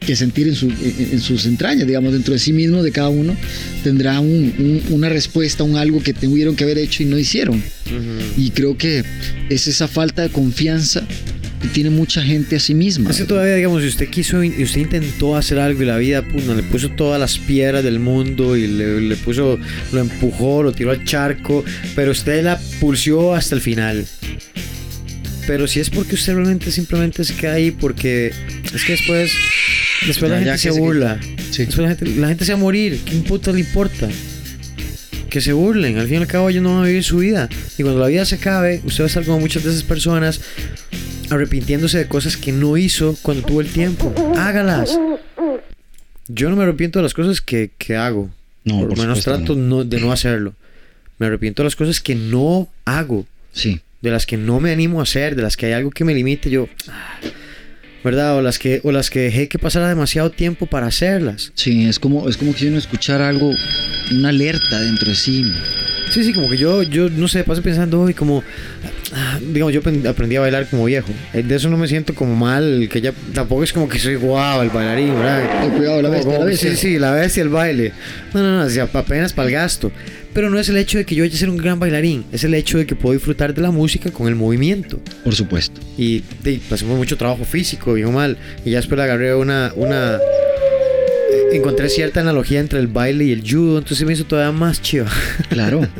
[0.00, 3.10] que sentir en, su- en- en sus entrañas, digamos, dentro de sí mismo, de cada
[3.10, 3.36] uno,
[3.84, 7.58] tendrá un- un- una respuesta, un algo que tuvieron que haber hecho y no hicieron.
[7.58, 8.40] Ujú.
[8.40, 9.04] Y creo que
[9.50, 11.06] es esa falta de confianza
[11.60, 13.10] que tiene mucha gente a sí misma.
[13.10, 16.26] Es que todavía, digamos, si usted quiso y usted intentó hacer algo y la vida
[16.26, 19.58] puta, le puso todas las piedras del mundo y le, le puso,
[19.92, 21.62] lo empujó, lo tiró al charco,
[21.94, 24.06] pero usted la pulsió hasta el final.
[25.46, 28.32] Pero si es porque usted realmente simplemente se queda ahí porque
[28.72, 29.32] es que después,
[30.06, 31.20] después Ya, la gente se burla.
[31.50, 31.64] Sí.
[31.66, 33.00] Después la gente, la gente se va a morir.
[33.04, 34.08] ¿Qué puta le importa?
[35.28, 35.98] Que se burlen.
[35.98, 37.48] Al fin y al cabo ellos no van a vivir su vida.
[37.78, 40.40] Y cuando la vida se acabe, usted va a estar como muchas de esas personas
[41.30, 44.12] arrepintiéndose de cosas que no hizo cuando tuvo el tiempo.
[44.36, 44.98] Hágalas.
[46.28, 48.30] Yo no me arrepiento de las cosas que, que hago.
[48.64, 50.54] No, por lo menos trato no- de no hacerlo.
[51.18, 53.26] Me arrepiento de las cosas que no hago.
[53.52, 53.80] Sí.
[54.00, 55.36] De las que no me animo a hacer.
[55.36, 56.50] De las que hay algo que me limite.
[56.50, 56.68] Yo...
[56.88, 57.18] ah,
[58.02, 58.36] ¿Verdad?
[58.36, 61.52] O las que, o las que dejé que pasara demasiado tiempo para hacerlas.
[61.54, 63.52] Sí, es como, es como que uno escuchara algo,
[64.10, 65.44] una alerta dentro de sí.
[66.10, 68.42] Sí, sí, como que yo, yo no sé, paso pensando hoy como,
[69.14, 71.08] ah, digamos, yo aprendí a bailar como viejo.
[71.32, 74.16] Eh, De eso no me siento como mal, que ya tampoco es como que soy
[74.16, 75.44] guau el bailarín, ¿verdad?
[75.66, 76.70] Oh, cuidado, la bestia, como- la bestia.
[76.70, 77.92] Sí, sí, la bestia, el baile.
[78.34, 79.92] No, no, no, apenas para el gasto.
[80.32, 82.54] Pero no es el hecho de que yo haya ser un gran bailarín, es el
[82.54, 85.00] hecho de que puedo disfrutar de la música con el movimiento.
[85.24, 85.80] Por supuesto.
[85.98, 88.36] Y de, hacemos mucho trabajo físico, bien o mal.
[88.64, 90.16] Y ya después agarré una, una...
[90.16, 94.80] eh, Encontré cierta analogía entre el baile y el judo, entonces me hizo todavía más
[94.80, 95.06] chido.
[95.48, 95.80] Claro.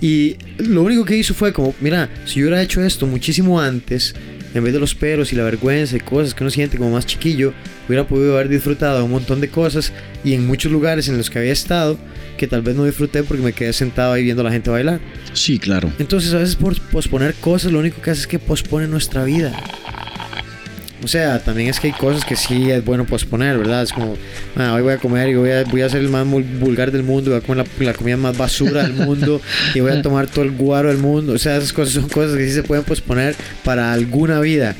[0.00, 4.14] Y lo único que hizo fue como, mira, si yo hubiera hecho esto muchísimo antes,
[4.54, 7.04] en vez de los peros y la vergüenza y cosas que uno siente como más
[7.04, 7.52] chiquillo,
[7.88, 11.30] hubiera podido haber disfrutado de un montón de cosas y en muchos lugares en los
[11.30, 11.98] que había estado
[12.36, 15.00] que tal vez no disfruté porque me quedé sentado ahí viendo a la gente bailar.
[15.32, 15.90] Sí, claro.
[15.98, 19.52] Entonces a veces por posponer cosas lo único que hace es que pospone nuestra vida.
[21.02, 23.84] O sea, también es que hay cosas que sí es bueno posponer, ¿verdad?
[23.84, 24.16] Es como,
[24.56, 27.04] "Ah, hoy voy a comer y voy a, voy a ser el más vulgar del
[27.04, 29.40] mundo, voy a comer la, la comida más basura del mundo
[29.74, 31.34] y voy a tomar todo el guaro del mundo.
[31.34, 34.74] O sea, esas cosas son cosas que sí se pueden posponer para alguna vida.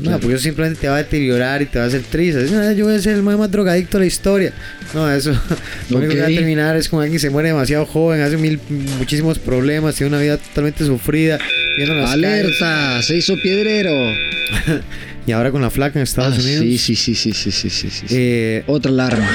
[0.00, 2.46] No, porque eso simplemente te va a deteriorar y te va a hacer triste.
[2.54, 4.52] "Ah, yo voy a ser el más, drogadicto de la historia.
[4.92, 5.30] No, eso
[5.90, 8.36] lo único que va a terminar es con alguien que se muere demasiado joven, hace
[8.36, 8.58] mil,
[8.98, 11.38] muchísimos problemas, tiene una vida totalmente sufrida.
[11.38, 12.10] calles.
[12.10, 13.02] ¡Alerta!
[13.02, 13.92] Se hizo piedrero.
[15.26, 16.60] Y ahora con la flaca en Estados Ah, Unidos.
[16.60, 18.04] sí, sí, sí, sí, sí, sí, sí, sí.
[18.10, 19.26] eh, Otra alarma.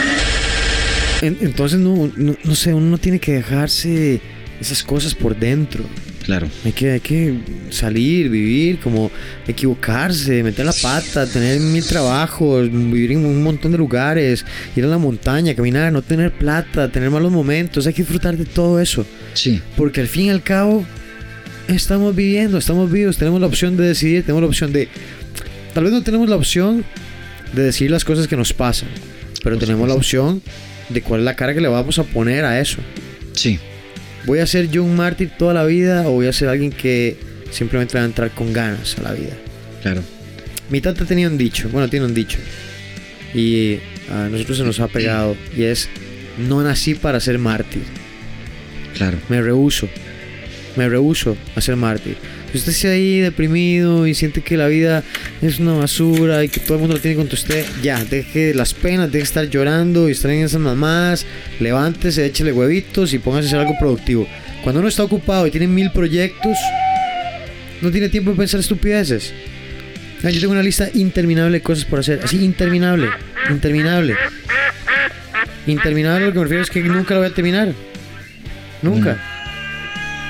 [1.22, 4.22] En- entonces, no, no, no sé, uno no tiene que dejarse
[4.62, 5.84] esas cosas por dentro.
[6.24, 6.48] Claro.
[6.64, 9.10] Hay que, hay que salir, vivir, como
[9.48, 14.88] equivocarse, meter la pata, tener mil trabajos, vivir en un montón de lugares, ir a
[14.88, 17.88] la montaña, caminar, no tener plata, tener malos momentos.
[17.88, 19.06] Hay que disfrutar de todo eso.
[19.34, 20.86] Sí, Porque al fin y al cabo
[21.68, 24.88] estamos viviendo, estamos vivos, tenemos la opción de decidir, tenemos la opción de...
[25.74, 26.84] Tal vez no tenemos la opción
[27.54, 28.90] de decir las cosas que nos pasan,
[29.44, 30.42] pero Por tenemos la opción
[30.90, 32.78] de cuál es la cara que le vamos a poner a eso.
[33.34, 33.60] sí.
[34.26, 37.18] ¿Voy a ser yo un mártir toda la vida o voy a ser alguien que
[37.52, 39.34] simplemente va a entrar con ganas a la vida?
[39.82, 40.02] Claro.
[40.70, 42.38] Mi tata tenía un dicho, bueno, tiene un dicho,
[43.34, 43.80] y
[44.12, 45.90] a nosotros se nos ha pegado, y es,
[46.38, 47.84] no nací para ser mártir.
[48.96, 49.18] Claro.
[49.30, 49.90] Me rehuso.
[50.76, 52.18] Me rehuso a ser mártir.
[52.52, 55.04] Si usted está ahí deprimido y siente que la vida
[55.42, 58.74] es una basura y que todo el mundo la tiene contra usted, ya, deje las
[58.74, 61.28] penas, deje de estar llorando y estar en esas mamadas,
[61.60, 64.28] levántese, échele huevitos y póngase a hacer algo productivo.
[64.64, 66.58] Cuando uno está ocupado y tiene mil proyectos,
[67.82, 69.32] no tiene tiempo de pensar estupideces.
[70.24, 73.10] Ah, Yo tengo una lista interminable de cosas por hacer, así interminable,
[73.50, 74.16] interminable.
[75.68, 77.74] Interminable lo que me refiero es que nunca lo voy a terminar.
[78.82, 79.39] Nunca.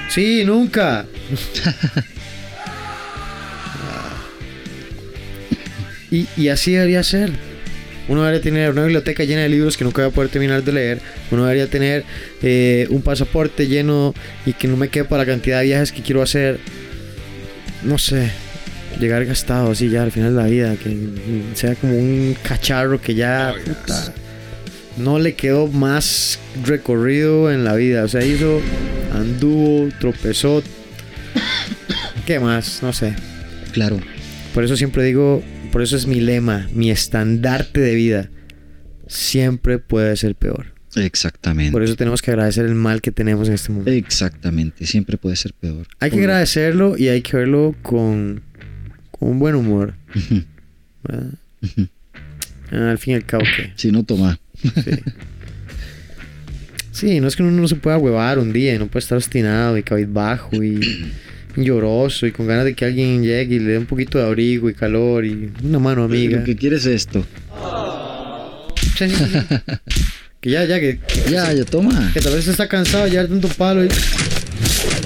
[0.09, 1.05] Sí, nunca.
[6.11, 7.31] y, y así debería ser.
[8.09, 10.71] Uno debería tener una biblioteca llena de libros que nunca voy a poder terminar de
[10.71, 10.99] leer.
[11.29, 12.03] Uno debería tener
[12.41, 14.15] eh, un pasaporte lleno
[14.47, 16.59] y que no me quepa la cantidad de viajes que quiero hacer.
[17.83, 18.31] No sé.
[18.99, 20.75] Llegar gastado así ya al final de la vida.
[20.75, 20.97] Que
[21.53, 23.53] sea como un cacharro que ya...
[23.63, 24.11] puta,
[24.99, 28.03] no le quedó más recorrido en la vida.
[28.03, 28.61] O sea, hizo,
[29.13, 30.61] anduvo, tropezó.
[32.25, 32.81] ¿Qué más?
[32.83, 33.15] No sé.
[33.73, 33.99] Claro.
[34.53, 38.29] Por eso siempre digo, por eso es mi lema, mi estandarte de vida.
[39.07, 40.67] Siempre puede ser peor.
[40.95, 41.71] Exactamente.
[41.71, 43.91] Por eso tenemos que agradecer el mal que tenemos en este mundo.
[43.91, 44.85] Exactamente.
[44.87, 45.87] Siempre puede ser peor.
[45.99, 48.41] Hay que Por- agradecerlo y hay que verlo con,
[49.11, 49.93] con un buen humor.
[51.07, 51.29] Ah,
[52.71, 53.71] Al fin y al cabo, ¿qué?
[53.75, 54.39] Si no, toma.
[54.61, 54.91] Sí.
[56.91, 59.17] Sí, no es que uno no se pueda huevar un día y no puede estar
[59.17, 61.11] obstinado y cabizbajo y
[61.55, 64.69] lloroso y con ganas de que alguien llegue y le dé un poquito de abrigo
[64.69, 66.39] y calor y una mano amiga.
[66.39, 67.25] Lo que quieres es esto.
[68.97, 69.55] Sí, sí, sí.
[70.41, 72.11] que ya, ya, que, que, Ya, ya, toma.
[72.13, 73.89] que tal vez está cansado de llevar tanto palo y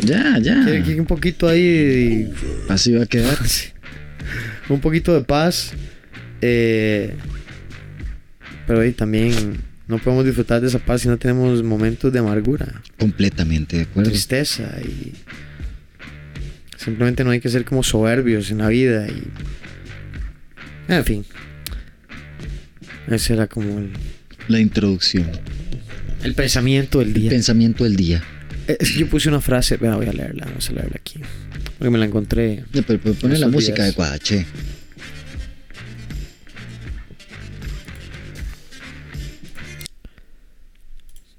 [0.04, 0.64] Ya, ya.
[0.64, 2.32] quiere que un poquito ahí,
[2.70, 3.38] Así va a quedar.
[4.70, 5.74] un poquito de paz.
[6.42, 7.14] eh,
[8.68, 12.82] pero ahí también no podemos disfrutar de esa paz si no tenemos momentos de amargura.
[12.98, 14.10] Completamente de acuerdo.
[14.10, 15.14] tristeza y
[16.78, 19.24] simplemente no hay que ser como soberbios en la vida y
[20.92, 21.26] en fin
[23.08, 23.92] ese era como el,
[24.48, 25.30] La introducción.
[26.24, 28.22] el pensamiento del día Pensamiento del día.
[28.68, 31.20] Eh, es que yo puse una frase voy a leerla vamos a leerla aquí
[31.78, 33.88] porque me la encontré Ya, pero, pero pone la música días.
[33.88, 34.46] adecuada, che.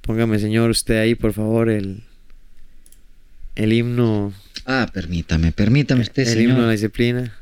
[0.04, 2.02] Póngame señor usted ahí por favor el
[3.56, 4.32] el himno
[4.66, 7.32] Ah, permítame, permítame usted, el himno de la disciplina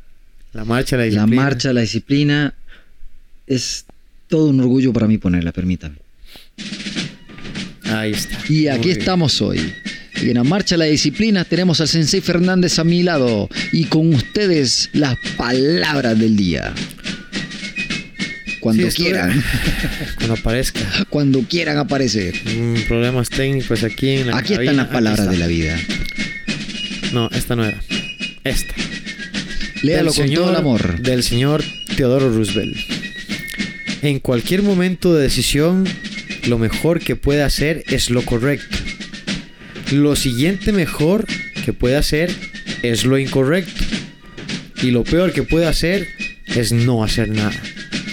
[0.53, 2.55] la marcha de la La disciplina marcha, la disciplina
[3.47, 3.85] es
[4.29, 5.97] todo un orgullo para mí ponerla, permítame.
[7.85, 8.99] ahí está Y aquí Muy bien.
[8.99, 9.73] estamos hoy.
[10.23, 14.15] Y en la marcha la disciplina tenemos al Sensei Fernández a mi lado y con
[14.15, 16.73] ustedes las palabras del día.
[18.63, 19.43] Cuando Sí, quieran,
[20.17, 22.35] cuando aparezca cuando quieran aparecer.
[22.57, 25.77] Mm, problemas técnicos aquí en la Aquí están las palabras de la vida.
[27.13, 27.79] No, esta no era.
[28.45, 28.73] Esta.
[29.83, 31.01] Léalo Del con todo el señor- amor.
[31.03, 31.65] Del señor
[31.97, 32.77] Teodoro Roosevelt.
[34.03, 35.85] En cualquier momento de decisión,
[36.47, 38.79] lo mejor que puede hacer es lo correcto.
[39.91, 41.27] Lo siguiente mejor
[41.65, 42.31] que puede hacer
[42.83, 43.83] es lo incorrecto.
[44.83, 46.09] Y lo peor que puede hacer
[46.47, 47.53] es no hacer nada.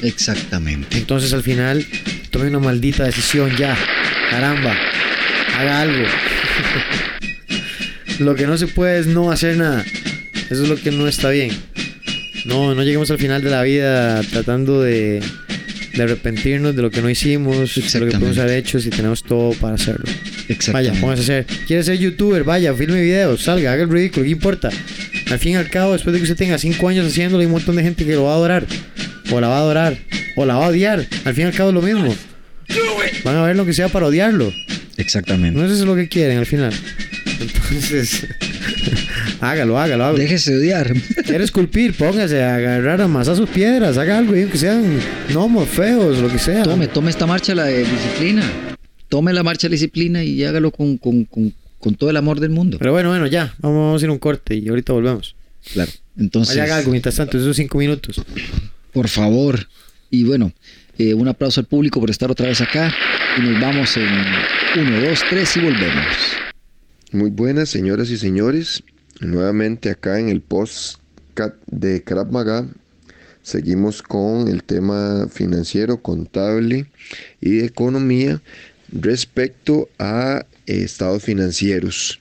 [0.03, 0.97] Exactamente.
[0.97, 1.85] Entonces al final,
[2.31, 3.77] tome una maldita decisión ya.
[4.29, 4.75] Caramba,
[5.57, 6.07] haga algo.
[8.19, 9.83] lo que no se puede es no hacer nada.
[10.49, 11.51] Eso es lo que no está bien.
[12.45, 15.21] No, no lleguemos al final de la vida tratando de,
[15.93, 19.23] de arrepentirnos de lo que no hicimos, de lo que podemos haber hecho si tenemos
[19.23, 20.05] todo para hacerlo.
[20.71, 21.45] Vaya, póngase a hacer.
[21.67, 22.43] ¿Quiere ser youtuber?
[22.43, 24.69] Vaya, filme videos, salga, haga el ridículo, ¿qué importa?
[25.29, 27.51] Al fin y al cabo, después de que usted tenga 5 años haciéndolo, hay un
[27.51, 28.65] montón de gente que lo va a adorar.
[29.31, 29.97] O la va a adorar.
[30.35, 31.05] O la va a odiar.
[31.25, 32.15] Al fin y al cabo es lo mismo.
[33.23, 34.51] Van a ver lo que sea para odiarlo.
[34.97, 35.57] Exactamente.
[35.59, 36.73] No es eso lo que quieren al final.
[37.71, 38.27] Entonces,
[39.41, 40.17] hágalo, hágalo, hágalo.
[40.17, 40.93] Déjese odiar.
[41.25, 41.93] ¿Quiere esculpir?
[41.95, 44.99] Póngase a agarrar a masazos piedras, haga algo, que sean
[45.29, 46.63] gnomos feos, lo que sea.
[46.63, 48.43] Tome, tome esta marcha, la de disciplina.
[49.07, 52.49] tome la marcha de disciplina y hágalo con, con- con- con todo el amor del
[52.49, 52.77] mundo.
[52.77, 53.53] Pero bueno, bueno, ya.
[53.59, 55.35] Vamos, vamos a ir a un corte y ahorita volvemos.
[55.73, 55.91] Claro.
[56.17, 58.21] Entonces, Vaya, haga algo mientras tanto, esos cinco minutos.
[58.91, 59.67] Por favor.
[60.09, 60.51] Y bueno,
[60.97, 62.93] eh, un aplauso al público por estar otra vez acá.
[63.37, 64.09] Y nos vamos en
[64.77, 66.15] uno, dos, tres y volvemos.
[67.11, 68.83] Muy buenas, señoras y señores.
[69.19, 70.99] Nuevamente acá en el post
[71.67, 72.67] de Krav Maga.
[73.41, 76.87] Seguimos con el tema financiero, contable
[77.41, 78.41] y economía
[78.91, 82.19] respecto a estados financieros.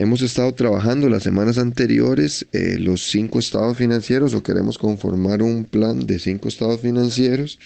[0.00, 5.66] Hemos estado trabajando las semanas anteriores eh, los cinco estados financieros o queremos conformar un
[5.66, 7.58] plan de cinco estados financieros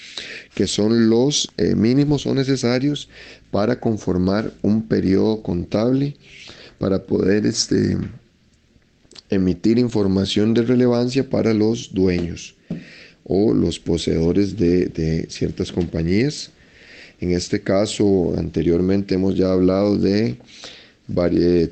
[0.53, 3.09] que son los eh, mínimos o necesarios
[3.53, 6.17] para conformar un periodo contable
[6.81, 7.99] para poder este,
[9.31, 12.57] emitir información de relevancia para los dueños
[13.23, 16.51] o los poseedores de, de ciertas compañías.
[17.21, 20.37] En este caso, anteriormente hemos ya hablado de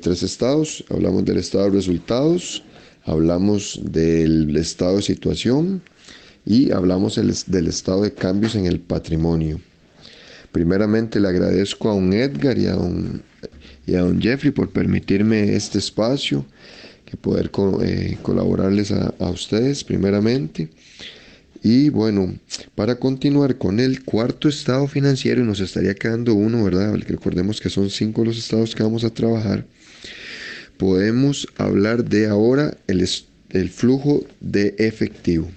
[0.01, 0.83] tres estados.
[0.89, 2.63] Hablamos del estado de resultados,
[3.05, 5.81] hablamos del estado de situación
[6.45, 9.59] y hablamos el- del estado de cambios en el patrimonio.
[10.51, 13.23] Primeramente le agradezco a un Edgar y a un,
[13.87, 16.45] y a don Jeffrey por permitirme este espacio,
[17.05, 20.69] que poder co- eh, colaborarles a, a ustedes primeramente.
[21.63, 22.37] Y bueno,
[22.75, 26.93] para continuar con el cuarto estado financiero, y nos estaría quedando uno, ¿verdad?
[27.07, 29.65] Recordemos que son cinco los estados que vamos a trabajar.
[30.75, 33.07] Podemos hablar de ahora el,
[33.51, 35.49] el flujo de efectivo.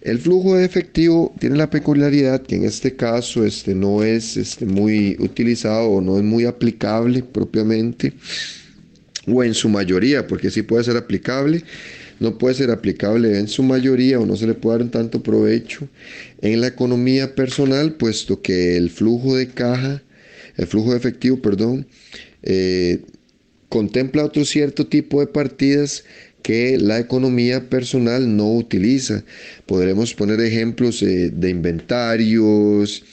[0.00, 4.64] El flujo de efectivo tiene la peculiaridad que en este caso este, no es este,
[4.64, 8.14] muy utilizado o no es muy aplicable propiamente,
[9.26, 11.62] o en su mayoría, porque sí puede ser aplicable,
[12.22, 15.88] no puede ser aplicable en su mayoría o no se le puede dar tanto provecho
[16.40, 20.02] en la economía personal, puesto que el flujo de caja,
[20.56, 21.86] el flujo de efectivo, perdón,
[22.44, 23.00] eh,
[23.68, 26.04] contempla otro cierto tipo de partidas
[26.42, 29.24] que la economía personal no utiliza.
[29.66, 33.04] Podremos poner ejemplos eh, de inventarios,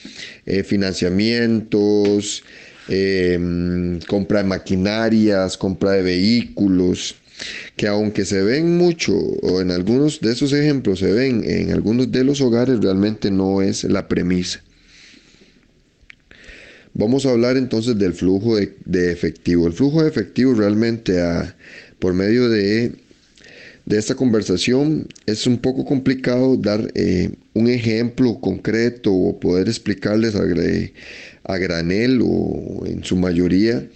[0.45, 2.43] eh, financiamientos,
[2.87, 7.15] mm, compra de maquinarias, compra de vehículos,
[7.75, 12.11] que aunque se ven mucho, o en algunos de esos ejemplos se ven en algunos
[12.11, 14.61] de los hogares, realmente no es la premisa.
[16.93, 19.67] Vamos a hablar entonces del flujo de, efectivo.
[19.67, 21.55] El flujo de efectivo realmente a-
[21.99, 22.93] por medio de,
[23.85, 30.35] de esta conversación es un poco complicado dar eh, un ejemplo concreto o poder explicarles
[30.35, 33.87] a granel o en su mayoría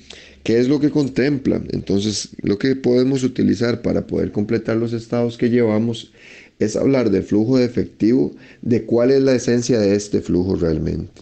[0.44, 1.62] qué es lo que contempla.
[1.72, 6.12] Entonces lo que podemos utilizar para poder completar los estados que llevamos
[6.60, 11.22] es hablar del flujo de efectivo, de cuál es la esencia de este flujo realmente.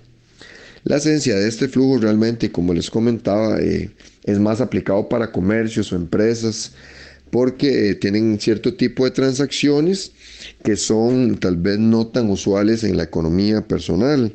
[0.83, 3.91] La esencia de este flujo realmente, como les comentaba, eh,
[4.23, 6.73] es más aplicado para comercios o empresas
[7.29, 10.11] porque eh, tienen cierto tipo de transacciones
[10.63, 14.33] que son tal vez no tan usuales en la economía personal.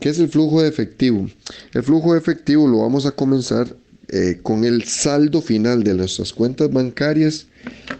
[0.00, 1.28] ¿Qué es el flujo de efectivo?
[1.74, 3.76] El flujo de efectivo lo vamos a comenzar
[4.10, 7.46] eh, con el saldo final de nuestras cuentas bancarias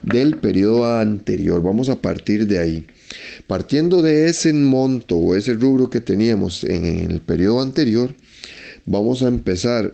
[0.03, 1.63] del periodo anterior.
[1.63, 2.87] Vamos a partir de ahí.
[3.47, 8.15] Partiendo de ese monto o ese rubro que teníamos en el periodo anterior,
[8.87, 9.93] vamos a empezar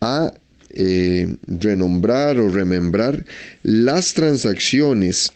[0.00, 0.34] a
[0.70, 3.24] eh, renombrar o remembrar
[3.62, 5.32] las transacciones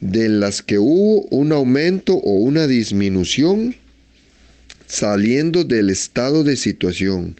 [0.00, 3.76] de las que hubo un aumento o una disminución
[4.92, 7.34] saliendo del estado de situación.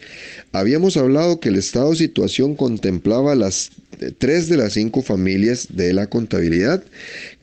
[0.53, 5.69] Habíamos hablado que el estado de situación contemplaba las eh, tres de las cinco familias
[5.69, 6.83] de la contabilidad,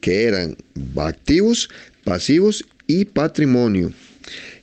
[0.01, 0.57] que eran
[0.97, 1.69] activos,
[2.03, 3.93] pasivos y patrimonio.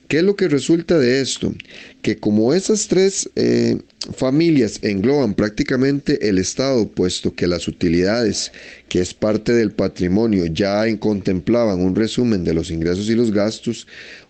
[0.09, 1.53] ¿Qué es lo que resulta de esto?
[2.01, 3.77] Que como esas tres eh,
[4.17, 8.51] familias engloban prácticamente el Estado, puesto que las utilidades,
[8.89, 13.87] que es parte del patrimonio, ya contemplaban un resumen de los ingresos y los gastos,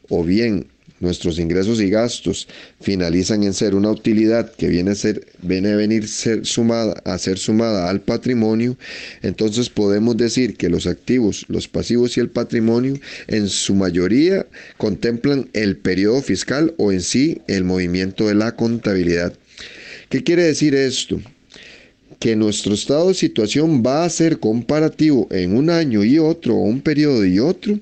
[0.10, 0.68] o bien
[1.00, 2.48] nuestros ingresos y gastos
[2.82, 7.18] finalizan en ser una utilidad que viene a ser viene a venir ser sumada a
[7.18, 8.78] ser sumada al patrimonio,
[9.22, 14.46] entonces podemos decir que los activos, los pasivos y el patrimonio en su mayoría
[14.78, 19.34] contemplan el periodo fiscal o en sí el movimiento de la contabilidad.
[20.10, 21.20] ¿Qué quiere decir esto?
[22.20, 26.62] Que nuestro estado de situación va a ser comparativo en un año y otro, o
[26.64, 27.80] un periodo y otro,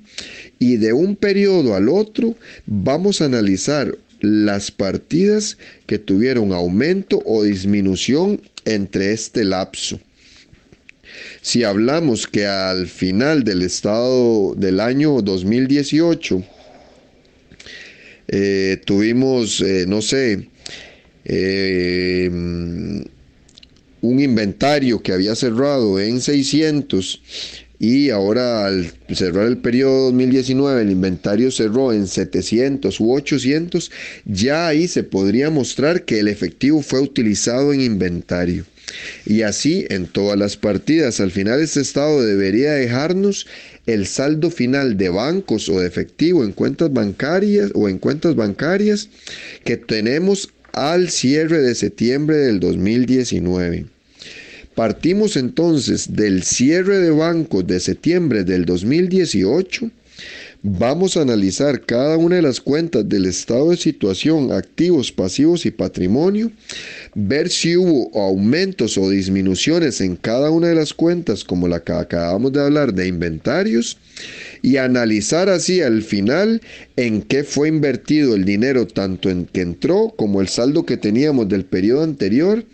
[0.60, 7.44] y de un periodo al otro vamos a analizar las partidas que tuvieron aumento o
[7.44, 10.00] disminución entre este lapso.
[11.42, 16.44] Si hablamos que al final del estado del año 2018
[18.28, 20.50] eh, tuvimos, eh, no sé,
[21.24, 22.30] eh,
[24.06, 27.22] un inventario que había cerrado en 600
[27.80, 33.92] y ahora al cerrar el periodo 2019 el inventario cerró en 700 u 800,
[34.26, 38.66] ya ahí se podría mostrar que el efectivo fue utilizado en inventario.
[39.26, 41.20] Y así en todas las partidas.
[41.20, 43.48] Al final este estado debería dejarnos
[43.88, 49.10] el saldo final de bancos o de efectivo en cuentas bancarias o en cuentas bancarias
[49.64, 53.95] que tenemos al cierre de septiembre del 2019.
[54.76, 59.90] Partimos entonces del cierre de bancos de septiembre del 2018
[60.68, 65.70] Vamos a analizar cada una de las cuentas del estado de situación, activos, pasivos y
[65.70, 66.52] patrimonio,
[67.14, 71.92] ver si hubo aumentos o disminuciones en cada una de las cuentas, como la que
[71.92, 74.00] acabamos de hablar de inventarios,
[74.64, 76.60] y analizar así al final
[76.96, 81.48] en qué fue invertido el dinero tanto en que entró como el saldo que teníamos
[81.48, 82.66] del periodo anterior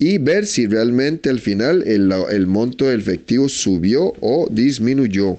[0.00, 5.38] y ver si realmente al final el, el monto efectivo subió o disminuyó.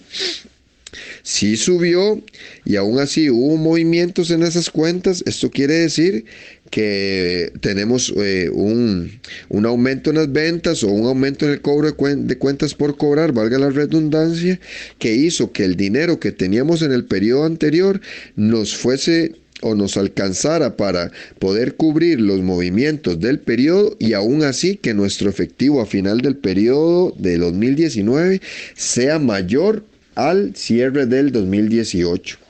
[1.24, 2.22] Si subió
[2.64, 5.24] y aún así hubo movimientos en esas cuentas.
[5.26, 6.26] Esto quiere decir
[6.70, 9.20] que tenemos eh, un,
[9.66, 13.34] aumento en las ventas o un aumento en el cobro de, de, cuentas por cobrar,
[13.34, 14.59] valga la redundancia,
[14.99, 17.99] que hizo que el dinero que teníamos en el periodo anterior
[18.36, 24.78] nos fuese o nos alcanzara para poder cubrir los movimientos del periodo y aún así
[24.78, 28.41] que nuestro efectivo a final del periodo de 2019
[28.76, 29.84] sea mayor
[30.16, 32.41] al cierre del 2018.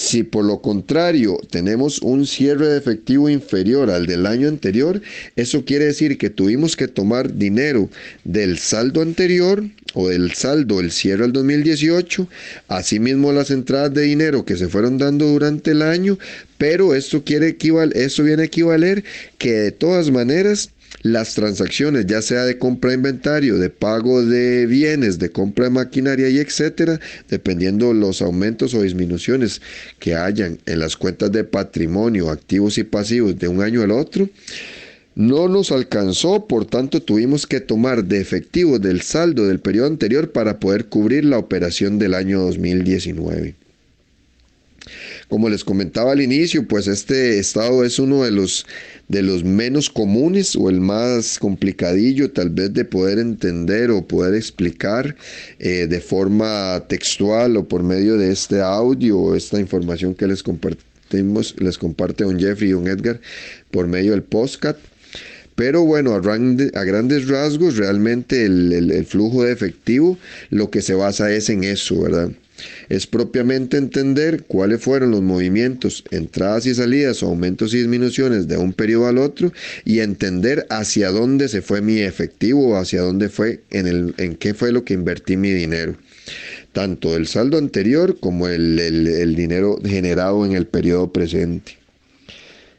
[0.00, 5.02] Si por lo contrario tenemos un cierre de efectivo inferior al del año anterior,
[5.34, 7.90] eso quiere decir que tuvimos que tomar dinero
[8.22, 12.28] del saldo anterior o del saldo del cierre del 2018,
[12.68, 16.16] asimismo las entradas de dinero que se fueron dando durante el año,
[16.58, 19.02] pero esto quiere equivaler, eso viene a equivaler
[19.36, 20.70] que de todas maneras
[21.02, 25.70] las transacciones, ya sea de compra de inventario, de pago de bienes, de compra de
[25.70, 29.62] maquinaria y etcétera, dependiendo los aumentos o disminuciones
[29.98, 34.28] que hayan en las cuentas de patrimonio, activos y pasivos de un año al otro,
[35.14, 40.30] no nos alcanzó, por tanto tuvimos que tomar de efectivo del saldo del periodo anterior
[40.30, 43.56] para poder cubrir la operación del año 2019.
[45.28, 48.64] Como les comentaba al inicio, pues este estado es uno de los,
[49.08, 54.34] de los menos comunes o el más complicadillo tal vez de poder entender o poder
[54.34, 55.16] explicar
[55.58, 60.42] eh, de forma textual o por medio de este audio o esta información que les
[60.42, 63.20] compartimos, les comparte un Jeffrey y un Edgar
[63.70, 64.78] por medio del postcat.
[65.58, 70.16] Pero bueno, a, grandes rasgos, realmente el, flujo de efectivo
[70.50, 72.30] lo que se basa es en eso, ¿verdad?
[72.88, 78.72] Es propiamente entender cuáles fueron los movimientos, entradas y salidas, aumentos y disminuciones de un
[78.72, 79.52] periodo al otro
[79.84, 84.54] y entender hacia dónde se fue mi efectivo, hacia dónde fue, en, el, en qué
[84.54, 85.94] fue lo que invertí mi dinero.
[86.72, 91.78] Tanto el saldo anterior como el, el dinero generado en el periodo presente.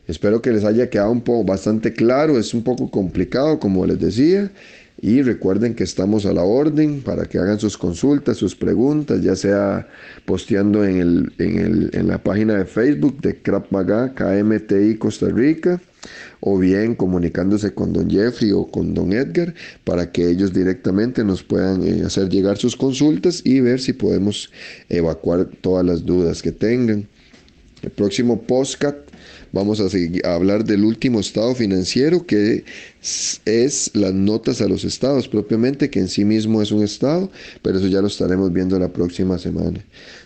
[0.10, 4.00] Espero que les haya quedado un poco bastante claro, es un poco complicado como les
[4.00, 4.52] decía.
[5.02, 9.36] Y recuerden que estamos a la orden para que hagan sus consultas, sus preguntas, ya
[9.36, 9.88] sea
[10.26, 15.28] posteando en, el, en, el, en la página de Facebook de Crap Maga, KMTI Costa
[15.30, 15.80] Rica,
[16.41, 21.43] o bien comunicándose con don Jeffrey o con don Edgar para que ellos directamente nos
[21.43, 24.52] puedan eh, hacer llegar sus consultas y ver si podemos
[24.89, 27.08] evacuar todas las dudas que tengan.
[27.82, 28.97] El próximo postcat
[29.52, 32.64] Vamos a, seguir, a hablar del último estado financiero que
[33.45, 37.32] es, las notas a los estados propiamente, que en sí mismo es un estado,
[37.62, 39.84] pero eso ya lo estaremos viendo la próxima semana.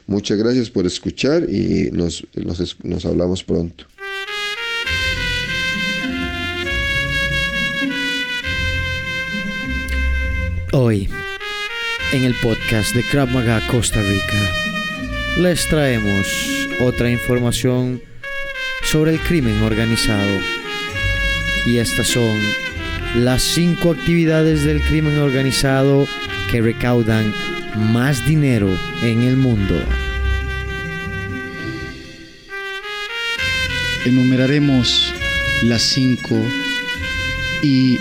[0.07, 2.25] Muchas gracias por escuchar y nos,
[2.83, 3.85] nos hablamos pronto.
[10.75, 11.07] Hoy,
[12.13, 14.51] en el podcast de Krav Maga Costa Rica,
[15.37, 16.27] les traemos
[16.81, 18.01] otra información
[18.83, 20.39] sobre el crimen organizado.
[21.65, 22.39] Y estas son
[23.15, 26.07] las cinco actividades del crimen organizado
[26.51, 27.33] que recaudan
[27.75, 28.69] más dinero
[29.01, 29.75] en el mundo.
[34.05, 35.13] Enumeraremos
[35.63, 36.35] las cinco
[37.61, 37.97] y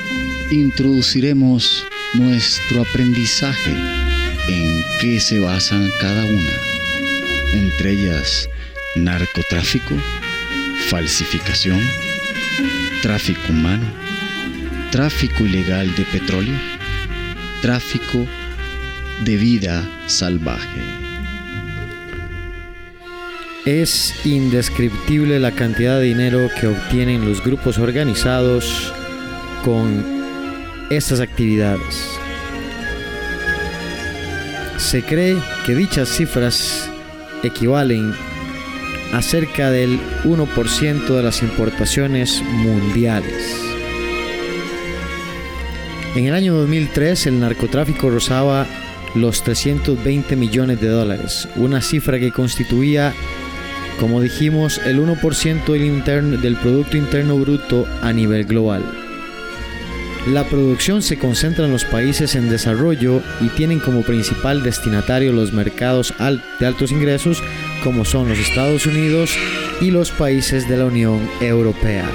[0.51, 3.71] introduciremos nuestro aprendizaje
[4.49, 6.53] en qué se basan cada una,
[7.53, 8.49] entre ellas
[8.97, 9.95] narcotráfico,
[10.89, 11.81] falsificación,
[13.03, 13.87] tráfico humano,
[14.91, 16.55] tráfico ilegal de petróleo,
[17.61, 18.27] tráfico
[19.25, 20.81] de vida salvaje.
[23.65, 28.93] Es indescriptible la cantidad de dinero que obtienen los grupos organizados
[29.65, 30.05] con
[30.91, 32.09] estas actividades.
[34.79, 36.91] Se cree que dichas cifras
[37.45, 38.13] equivalen
[39.13, 43.57] a cerca del 1% de las importaciones mundiales.
[46.15, 48.67] En el año 2003 el narcotráfico rozaba
[49.15, 53.13] los 320 millones de dólares, una cifra que constituía,
[54.01, 58.83] como dijimos, el 1% del, interno- del Producto Interno Bruto a nivel global.
[60.29, 65.53] La producción se concentra en los países en desarrollo y tienen como principal destinatario los
[65.53, 66.15] mercados
[66.61, 67.43] de altos ingresos
[67.83, 69.37] como son los Estados Unidos
[69.81, 72.11] y los países de la Unión Europea.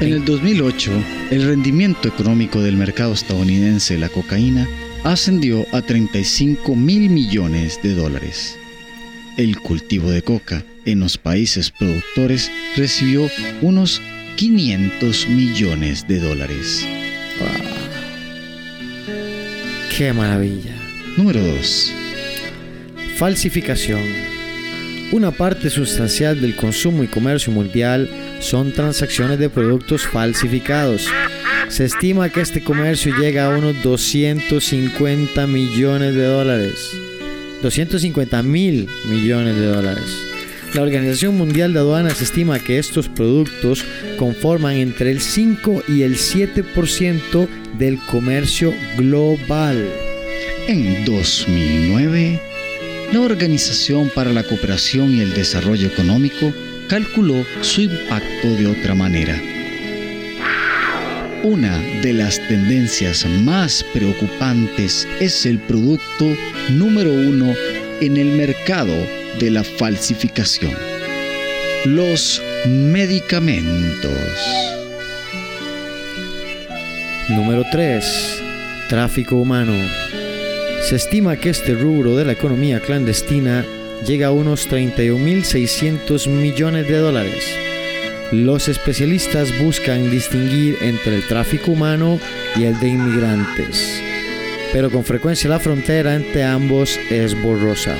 [0.00, 0.90] En el 2008,
[1.30, 4.66] el rendimiento económico del mercado estadounidense de la cocaína
[5.04, 8.58] ascendió a 35 mil millones de dólares.
[9.36, 13.28] El cultivo de coca en los países productores recibió
[13.60, 14.02] unos
[14.36, 16.86] 500 millones de dólares.
[19.96, 20.74] ¡Qué maravilla!
[21.16, 22.01] Número 2.
[23.22, 24.02] Falsificación.
[25.12, 28.10] Una parte sustancial del consumo y comercio mundial
[28.40, 31.06] son transacciones de productos falsificados.
[31.68, 36.90] Se estima que este comercio llega a unos 250 millones de dólares.
[37.62, 40.10] 250 mil millones de dólares.
[40.74, 43.84] La Organización Mundial de Aduanas estima que estos productos
[44.18, 47.48] conforman entre el 5 y el 7%
[47.78, 49.88] del comercio global.
[50.66, 52.51] En 2009,
[53.12, 56.52] la Organización para la Cooperación y el Desarrollo Económico
[56.88, 59.40] calculó su impacto de otra manera.
[61.42, 66.36] Una de las tendencias más preocupantes es el producto
[66.70, 67.54] número uno
[68.00, 68.94] en el mercado
[69.38, 70.74] de la falsificación.
[71.84, 74.12] Los medicamentos.
[77.28, 78.42] Número 3.
[78.88, 79.74] Tráfico humano.
[80.82, 83.64] Se estima que este rubro de la economía clandestina
[84.04, 87.56] llega a unos 31.600 millones de dólares.
[88.32, 92.18] Los especialistas buscan distinguir entre el tráfico humano
[92.56, 94.02] y el de inmigrantes,
[94.72, 97.94] pero con frecuencia la frontera entre ambos es borrosa.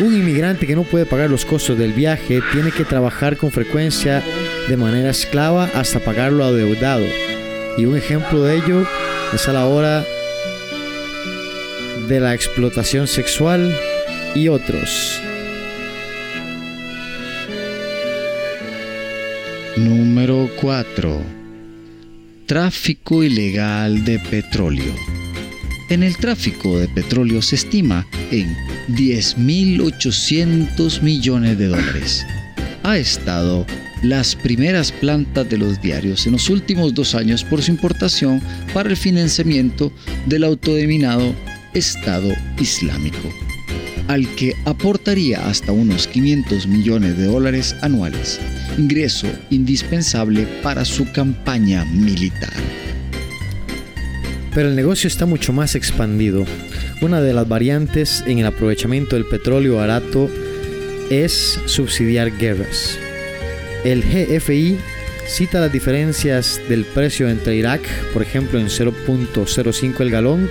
[0.00, 4.22] Un inmigrante que no puede pagar los costos del viaje tiene que trabajar con frecuencia
[4.68, 7.04] de manera esclava hasta pagarlo adeudado.
[7.78, 8.86] Y un ejemplo de ello
[9.32, 10.04] es a la hora
[12.08, 13.72] de la explotación sexual
[14.34, 15.20] y otros.
[19.76, 21.22] Número 4.
[22.46, 24.92] Tráfico ilegal de petróleo.
[25.88, 28.56] En el tráfico de petróleo se estima en
[28.88, 32.26] 10.800 millones de dólares.
[32.82, 33.66] Ha estado
[34.02, 38.42] las primeras plantas de los diarios en los últimos dos años por su importación
[38.74, 39.92] para el financiamiento
[40.26, 41.32] del autodenominado
[41.74, 43.32] Estado Islámico,
[44.08, 48.40] al que aportaría hasta unos 500 millones de dólares anuales,
[48.76, 52.52] ingreso indispensable para su campaña militar.
[54.54, 56.44] Pero el negocio está mucho más expandido.
[57.00, 60.28] Una de las variantes en el aprovechamiento del petróleo barato
[61.10, 62.98] es subsidiar guerras.
[63.84, 64.76] El GFI
[65.26, 67.80] cita las diferencias del precio entre Irak,
[68.12, 70.50] por ejemplo, en 0.05 el galón,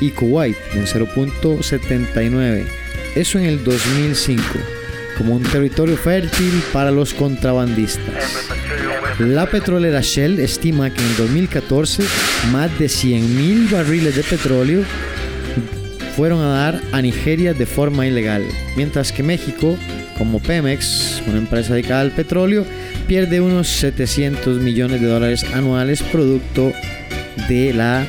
[0.00, 2.64] y Kuwait en 0.79.
[3.14, 4.42] Eso en el 2005,
[5.18, 8.48] como un territorio fértil para los contrabandistas.
[9.18, 12.04] La petrolera Shell estima que en 2014
[12.52, 14.82] más de 100.000 barriles de petróleo
[16.16, 18.44] fueron a dar a Nigeria de forma ilegal,
[18.76, 19.76] mientras que México,
[20.16, 22.64] como Pemex, una empresa dedicada al petróleo,
[23.06, 26.72] pierde unos 700 millones de dólares anuales producto
[27.48, 28.06] de la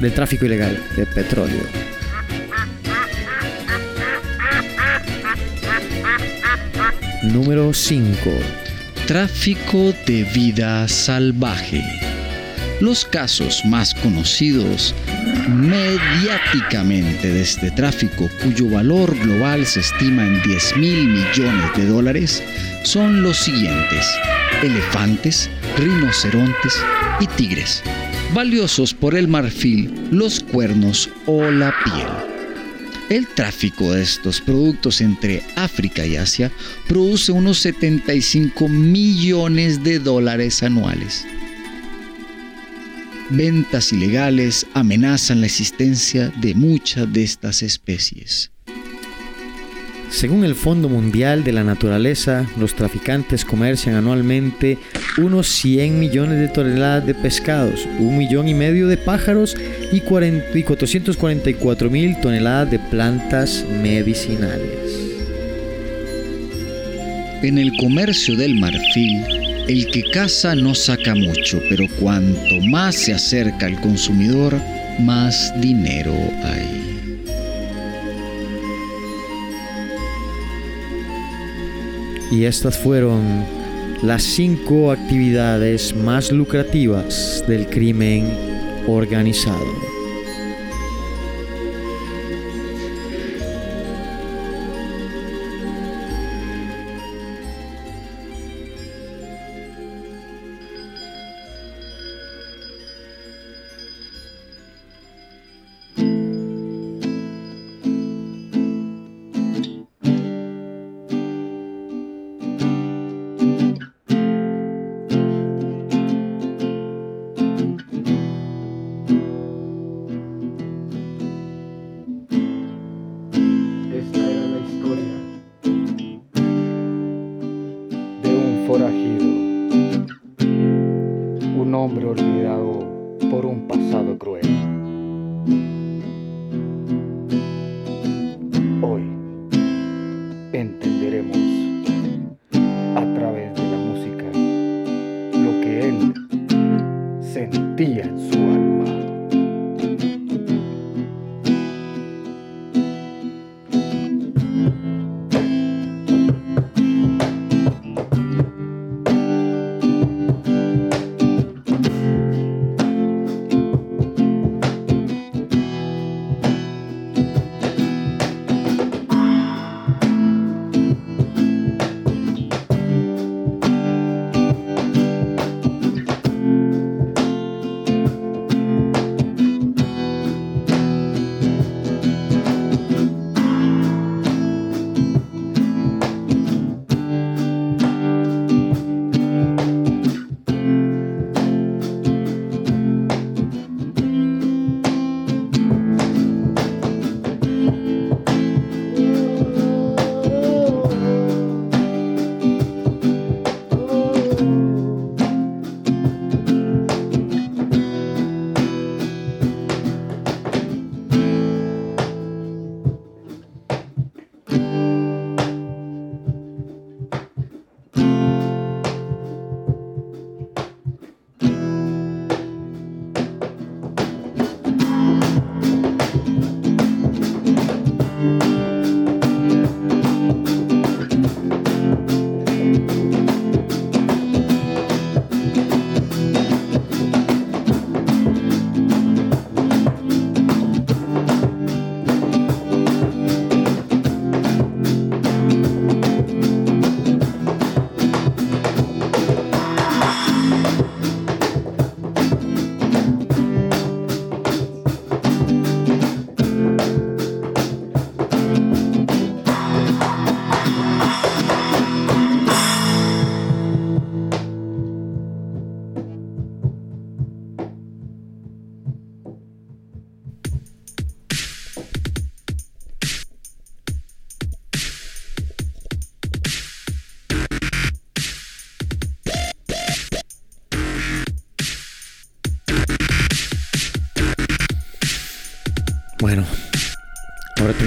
[0.00, 1.62] del tráfico ilegal de petróleo.
[7.22, 8.30] Número 5.
[9.06, 11.82] Tráfico de vida salvaje.
[12.80, 14.94] Los casos más conocidos
[15.48, 22.42] mediáticamente de este tráfico, cuyo valor global se estima en 10 mil millones de dólares,
[22.82, 24.06] son los siguientes.
[24.62, 26.82] Elefantes, rinocerontes
[27.20, 27.82] y tigres,
[28.32, 32.34] valiosos por el marfil, los cuernos o la piel.
[33.10, 36.50] El tráfico de estos productos entre África y Asia
[36.88, 41.26] produce unos 75 millones de dólares anuales.
[43.28, 48.53] Ventas ilegales amenazan la existencia de muchas de estas especies.
[50.14, 54.78] Según el Fondo Mundial de la Naturaleza, los traficantes comercian anualmente
[55.18, 59.56] unos 100 millones de toneladas de pescados, un millón y medio de pájaros
[59.90, 64.78] y, 40 y 444 mil toneladas de plantas medicinales.
[67.42, 69.24] En el comercio del marfil,
[69.66, 74.54] el que caza no saca mucho, pero cuanto más se acerca al consumidor,
[75.00, 76.93] más dinero hay.
[82.34, 83.44] Y estas fueron
[84.02, 88.28] las cinco actividades más lucrativas del crimen
[88.88, 89.93] organizado.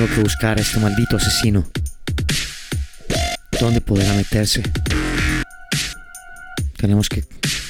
[0.08, 1.68] Tengo que buscar a este maldito asesino.
[3.60, 4.64] ¿Dónde podrá meterse?
[6.78, 7.24] Tenemos que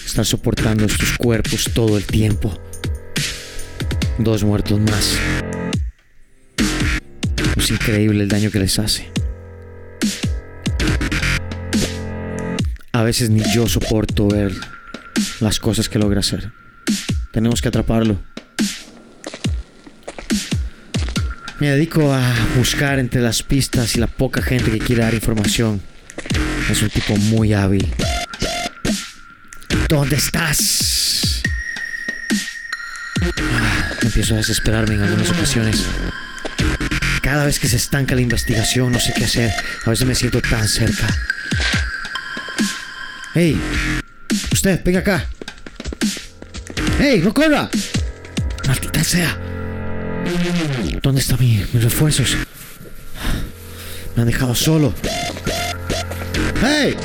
[0.05, 2.53] estar soportando estos cuerpos todo el tiempo.
[4.17, 5.17] Dos muertos más.
[7.55, 9.09] Es increíble el daño que les hace.
[12.91, 14.51] A veces ni yo soporto ver
[15.39, 16.51] las cosas que logra hacer.
[17.31, 18.19] Tenemos que atraparlo.
[21.59, 25.81] Me dedico a buscar entre las pistas y la poca gente que quiere dar información.
[26.69, 27.91] Es un tipo muy hábil.
[29.89, 31.41] ¿Dónde estás?
[33.51, 35.83] Ah, empiezo a desesperarme en algunas ocasiones.
[37.23, 39.51] Cada vez que se estanca la investigación, no sé qué hacer.
[39.85, 41.07] A veces me siento tan cerca.
[43.33, 43.59] ¡Hey!
[44.51, 45.25] Usted, venga acá.
[46.99, 47.21] ¡Hey!
[47.23, 47.69] ¡No corra!
[48.67, 49.46] ¡Maldita sea!
[51.01, 52.35] ¿Dónde están mi- mis refuerzos?
[54.15, 54.93] Me han dejado solo.
[56.61, 56.95] ¡Hey!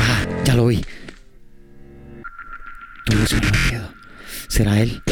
[0.00, 0.84] Ah, ya lo vi.
[3.06, 3.92] ¿Dónde se me ha metido?
[4.48, 5.02] ¿Será él?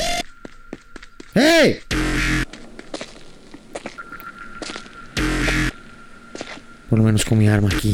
[1.35, 1.81] ¡Hey!
[6.89, 7.93] Por lo menos con mi arma aquí.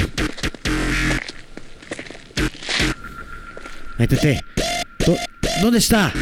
[4.03, 4.41] Métete.
[5.07, 5.17] ¿Dó-
[5.61, 6.13] ¿Dónde está?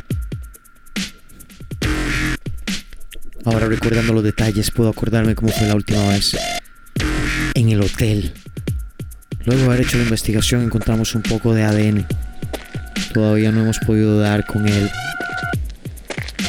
[3.47, 6.37] Ahora recordando los detalles puedo acordarme cómo fue la última vez.
[7.55, 8.35] En el hotel.
[9.47, 12.07] Luego de haber hecho la investigación encontramos un poco de ADN.
[13.15, 14.91] Todavía no hemos podido dar con él.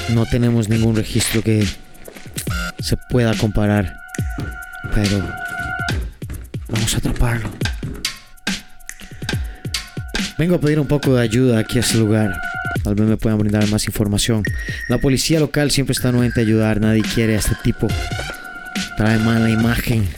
[0.10, 1.66] No tenemos ningún registro que
[2.82, 3.96] se pueda comparar.
[4.94, 5.26] Pero
[6.68, 7.50] vamos a atraparlo.
[10.42, 12.36] Vengo a pedir un poco de ayuda aquí a este lugar.
[12.84, 14.42] Tal vez me puedan brindar más información.
[14.90, 16.82] La policía local siempre está anuente a ayudar.
[16.82, 17.88] Nadie quiere a este tipo.
[18.98, 20.10] Trae mala imagen.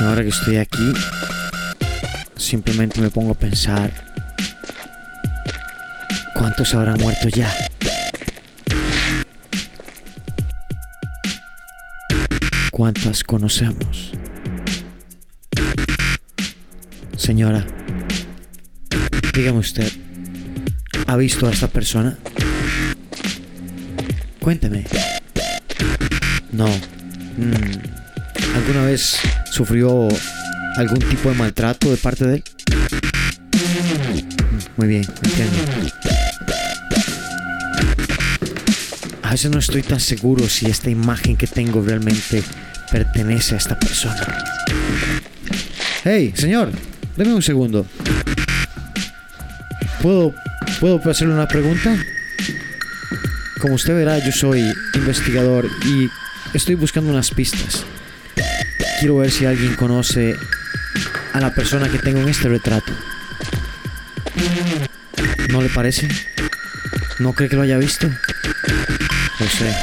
[0.00, 0.92] Ahora que estoy aquí,
[2.36, 3.90] simplemente me pongo a pensar.
[6.34, 7.50] ¿Cuántos habrán muerto ya?
[12.74, 14.10] ¿Cuántas conocemos?
[17.16, 17.64] Señora,
[19.32, 19.92] dígame usted,
[21.06, 22.18] ¿ha visto a esta persona?
[24.40, 24.86] Cuénteme.
[26.50, 26.66] No.
[26.66, 28.56] Mm.
[28.56, 29.20] ¿Alguna vez
[29.52, 30.08] sufrió
[30.76, 32.44] algún tipo de maltrato de parte de él?
[33.52, 35.58] Mm, Muy bien, entiendo.
[39.24, 42.44] A veces no estoy tan seguro si esta imagen que tengo realmente
[42.92, 44.44] pertenece a esta persona.
[46.04, 46.70] Hey, señor,
[47.16, 47.86] deme un segundo.
[50.02, 50.34] ¿Puedo,
[50.78, 51.96] ¿Puedo hacerle una pregunta?
[53.62, 54.62] Como usted verá, yo soy
[54.94, 56.10] investigador y
[56.52, 57.82] estoy buscando unas pistas.
[59.00, 60.36] Quiero ver si alguien conoce
[61.32, 62.92] a la persona que tengo en este retrato.
[65.48, 66.08] ¿No le parece?
[67.20, 68.10] ¿No cree que lo haya visto?
[69.44, 69.74] No sé.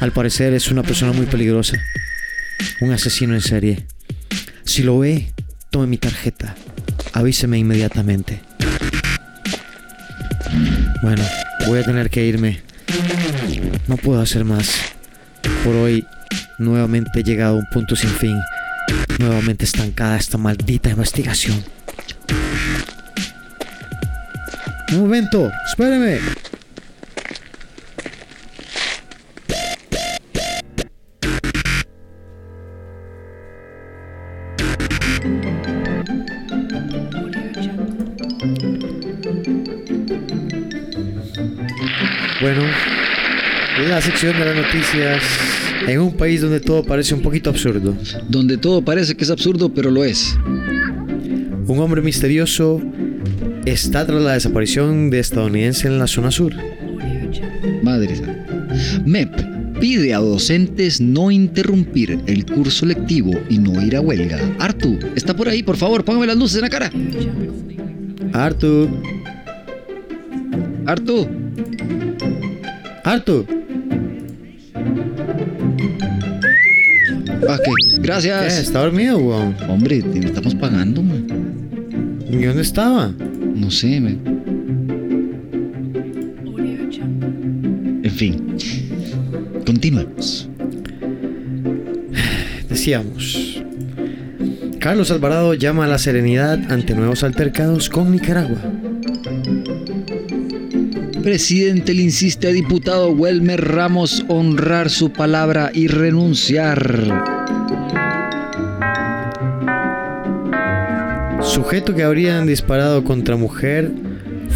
[0.00, 1.78] Al parecer es una persona muy peligrosa.
[2.82, 3.86] Un asesino en serie.
[4.64, 5.32] Si lo ve,
[5.70, 6.54] tome mi tarjeta.
[7.14, 8.42] Avíseme inmediatamente.
[11.00, 11.24] Bueno,
[11.66, 12.60] voy a tener que irme.
[13.86, 14.74] No puedo hacer más.
[15.64, 16.06] Por hoy,
[16.58, 18.38] nuevamente he llegado a un punto sin fin.
[19.18, 21.64] Nuevamente estancada esta maldita investigación.
[24.92, 26.18] Un momento, espéreme.
[43.98, 45.24] La sección de las noticias
[45.88, 47.96] en un país donde todo parece un poquito absurdo.
[48.28, 50.38] Donde todo parece que es absurdo, pero lo es.
[51.66, 52.80] Un hombre misterioso
[53.64, 56.54] está tras la desaparición de estadounidense en la zona sur.
[57.82, 58.14] Madre.
[59.04, 64.38] MEP pide a docentes no interrumpir el curso lectivo y no ir a huelga.
[64.60, 66.92] Artu, está por ahí, por favor, póngame las luces en la cara.
[68.32, 68.88] Artu,
[70.86, 71.26] Artu,
[73.02, 73.57] Artu,
[77.42, 78.58] ok, gracias.
[78.58, 79.56] ¿Está dormido, weón?
[79.68, 81.26] Hombre, te estamos pagando, man.
[82.30, 83.12] ¿Y dónde estaba?
[83.54, 84.18] No sé, me...
[88.02, 88.56] En fin.
[89.64, 90.48] Continuemos.
[92.68, 93.62] Decíamos.
[94.78, 98.58] Carlos Alvarado llama a la serenidad ante nuevos altercados con Nicaragua.
[101.28, 107.04] Presidente le insiste a diputado Welmer Ramos honrar su palabra y renunciar.
[111.42, 113.92] Sujeto que habrían disparado contra mujer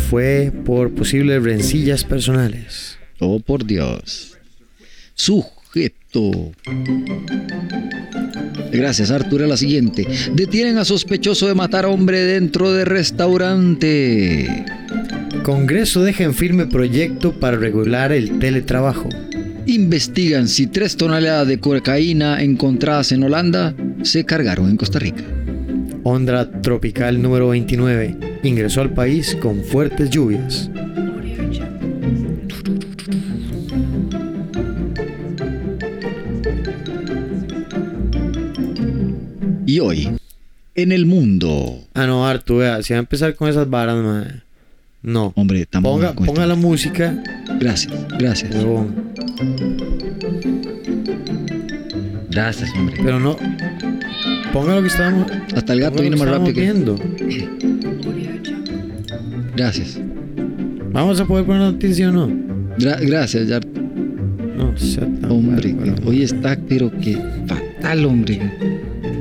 [0.09, 2.97] fue por posibles rencillas personales.
[3.19, 4.39] Oh, por Dios.
[5.13, 6.53] Sujeto.
[8.73, 9.47] Gracias, Arturo.
[9.47, 10.07] La siguiente.
[10.33, 14.65] Detienen a sospechoso de matar hombre dentro de restaurante.
[15.43, 19.09] Congreso deja en firme proyecto para regular el teletrabajo.
[19.67, 25.25] Investigan si tres toneladas de cocaína encontradas en Holanda se cargaron en Costa Rica.
[26.05, 30.71] Ondra tropical número 29 ingresó al país con fuertes lluvias.
[39.67, 40.09] Y hoy,
[40.77, 41.81] en el mundo.
[41.95, 44.52] Ah, no, Artu, vea, si va a empezar con esas varas, mae.
[45.03, 45.33] No.
[45.37, 45.97] Hombre, tampoco.
[45.97, 47.23] Ponga, ponga la música,
[47.59, 48.55] Gracias, gracias.
[52.31, 52.97] Gracias, hombre.
[53.03, 53.37] Pero no.
[54.53, 55.27] Ponga lo que estábamos.
[55.55, 56.73] Hasta el gato viene más rápido que.
[59.57, 60.01] Gracias.
[60.93, 62.29] Vamos a poder poner noticia o no.
[62.79, 63.61] Gra- gracias, ya.
[64.57, 65.75] No, sea tan Hombre,
[66.05, 68.72] hoy está, pero que fatal, hombre.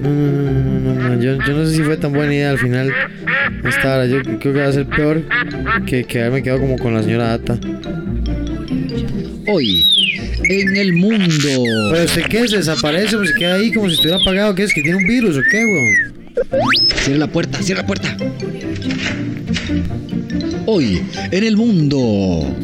[0.02, 2.49] No, no, no, no, no, no, Yo, yo no sé si fue tan buena idea
[2.49, 2.91] al final.
[3.64, 5.24] Esta hora, yo creo que va a ser peor
[5.86, 7.60] que quedarme quedado como con la señora Ata.
[9.47, 9.84] Hoy,
[10.43, 11.30] en el mundo.
[11.91, 14.56] Pero usted qué, se desaparece, pues se queda ahí como si estuviera apagado.
[14.56, 14.74] ¿Qué es?
[14.74, 16.14] ¿Que tiene un virus o qué, weón?
[16.95, 18.18] Cierra la puerta, cierra la puerta.
[20.66, 22.56] Hoy, en el mundo.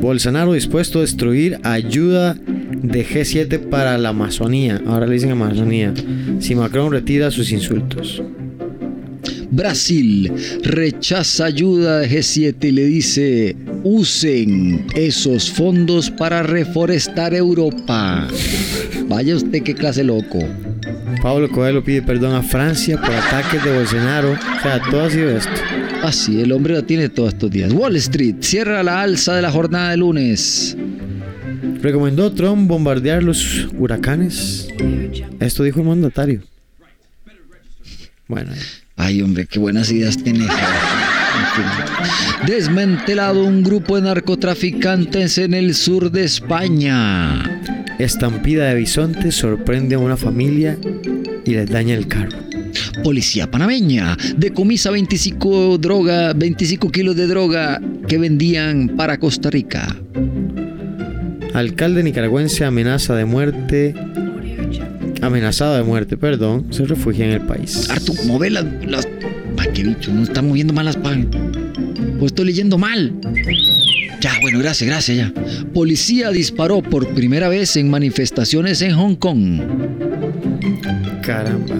[0.00, 2.36] Bolsonaro dispuesto a destruir ayuda
[2.82, 4.82] de G7 para la Amazonía.
[4.86, 5.92] Ahora le dicen Amazonía.
[6.40, 8.22] Si Macron retira sus insultos.
[9.50, 10.30] Brasil
[10.62, 18.28] rechaza ayuda de G7 y le dice, usen esos fondos para reforestar Europa.
[19.08, 20.38] Vaya usted qué clase loco.
[21.22, 24.32] Pablo Coelho pide perdón a Francia por ataques de Bolsonaro.
[24.32, 25.50] O sea, todo ha sido esto.
[26.02, 27.72] Así, el hombre la tiene todos estos días.
[27.72, 30.76] Wall Street cierra la alza de la jornada de lunes.
[31.80, 34.68] Recomendó Trump bombardear los huracanes.
[35.40, 36.42] Esto dijo el mandatario.
[38.26, 38.52] Bueno,
[39.00, 40.44] Ay, hombre, qué buenas ideas tiene.
[42.46, 47.60] Desmantelado un grupo de narcotraficantes en el sur de España.
[48.00, 50.76] estampida de bisontes sorprende a una familia
[51.44, 52.36] y les daña el carro.
[53.04, 59.96] Policía panameña decomisa 25, droga, 25 kilos de droga que vendían para Costa Rica.
[61.58, 63.92] Alcalde nicaragüense amenaza de muerte.
[65.20, 67.90] Amenazado de muerte, perdón, se refugia en el país.
[67.90, 68.64] Artu, mueve las...
[68.86, 69.08] las...
[69.56, 71.36] Ay, qué bicho, no está moviendo mal las páginas.
[72.20, 73.12] Pues estoy leyendo mal.
[74.20, 75.32] Ya, bueno, gracias, gracias, ya.
[75.74, 79.60] Policía disparó por primera vez en manifestaciones en Hong Kong.
[81.22, 81.74] Caramba.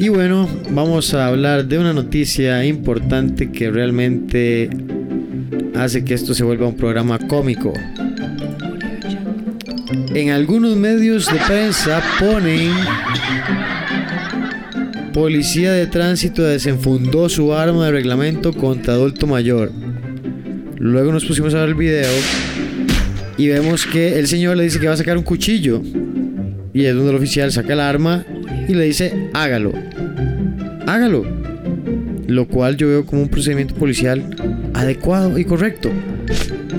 [0.00, 4.87] Y bueno, vamos a hablar de una noticia importante que realmente
[5.78, 7.72] hace que esto se vuelva un programa cómico.
[10.14, 12.72] En algunos medios de prensa ponen
[15.14, 19.72] Policía de tránsito desenfundó su arma de reglamento contra adulto mayor.
[20.78, 22.10] Luego nos pusimos a ver el video
[23.36, 25.82] y vemos que el señor le dice que va a sacar un cuchillo.
[26.72, 28.24] Y es donde el oficial saca el arma
[28.68, 29.72] y le dice, hágalo.
[30.86, 31.24] Hágalo.
[32.28, 34.24] Lo cual yo veo como un procedimiento policial
[34.78, 35.90] adecuado y correcto.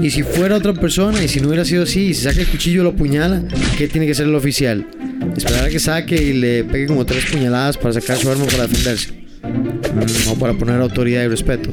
[0.01, 2.47] Y si fuera otra persona y si no hubiera sido así y se saca el
[2.47, 3.43] cuchillo y lo apuñala,
[3.77, 4.87] ¿qué tiene que hacer el oficial?
[5.35, 8.67] Esperar a que saque y le pegue como tres puñaladas para sacar su arma para
[8.67, 9.19] defenderse.
[10.25, 11.71] No para poner autoridad y respeto.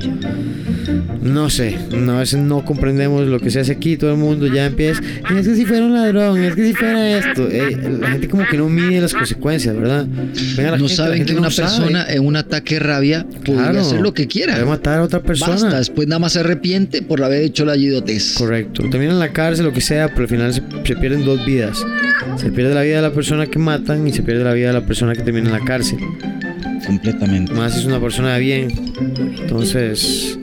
[1.27, 3.97] No sé, no, veces no comprendemos lo que se hace aquí.
[3.97, 5.01] Todo el mundo ya empieza.
[5.37, 7.49] Es que si fuera un ladrón, es que si fuera esto.
[7.51, 10.07] Eh, la gente como que no mide las consecuencias, ¿verdad?
[10.57, 11.69] Venga, No gente, saben que no una sabe.
[11.69, 13.81] persona en un ataque de rabia puede Claro.
[13.81, 14.55] hacer lo que quiera.
[14.55, 15.53] Puede matar a otra persona.
[15.53, 18.35] Basta, después nada más se arrepiente por haber hecho la idiotez.
[18.35, 18.83] Correcto.
[18.91, 21.85] Termina en la cárcel, lo que sea, pero al final se, se pierden dos vidas.
[22.37, 24.75] Se pierde la vida de la persona que matan y se pierde la vida de
[24.75, 25.99] la persona que termina en la cárcel.
[26.87, 27.53] Completamente.
[27.53, 28.69] Más es una persona de bien.
[29.41, 30.39] Entonces,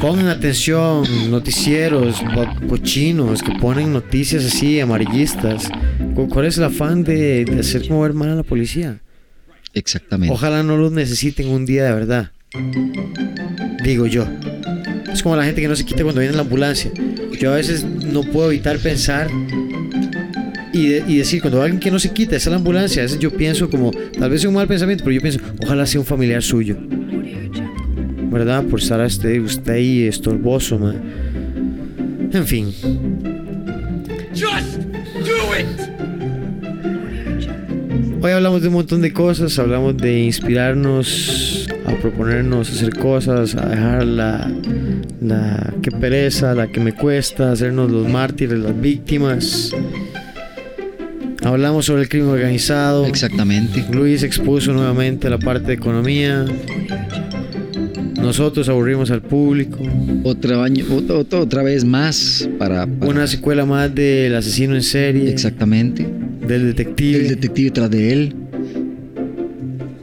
[0.00, 5.68] pongan atención, noticieros, co- cochinos que ponen noticias así, amarillistas.
[6.14, 8.98] ¿Cu- ¿Cuál es el afán de, de hacer como ver mal a la policía?
[9.74, 10.32] Exactamente.
[10.34, 12.30] Ojalá no los necesiten un día de verdad.
[13.84, 14.26] Digo yo.
[15.12, 16.90] Es como la gente que no se quita cuando viene la ambulancia.
[17.40, 19.28] Yo a veces no puedo evitar pensar
[20.72, 23.18] y, de- y decir, cuando alguien que no se quita es la ambulancia, a veces
[23.18, 26.06] yo pienso como, tal vez es un mal pensamiento, pero yo pienso, ojalá sea un
[26.06, 26.76] familiar suyo.
[28.32, 28.64] ¿Verdad?
[28.64, 30.96] Por estar este, usted ahí estorboso, man.
[32.32, 32.72] En fin.
[34.34, 34.78] Just
[35.20, 35.66] do it!
[38.22, 43.68] Hoy hablamos de un montón de cosas, hablamos de inspirarnos a proponernos hacer cosas, a
[43.68, 44.50] dejar la,
[45.20, 49.74] la que pereza, la que me cuesta, hacernos los mártires, las víctimas.
[51.42, 53.04] Hablamos sobre el crimen organizado.
[53.06, 53.84] Exactamente.
[53.92, 56.46] Luis expuso nuevamente la parte de economía.
[58.32, 59.78] Nosotros aburrimos al público.
[60.24, 60.86] Otra, año,
[61.30, 66.08] otra, vez más para, para- Una secuela más del asesino en serie, Exactamente.
[66.48, 67.18] del detective.
[67.18, 68.34] El detective tras de él.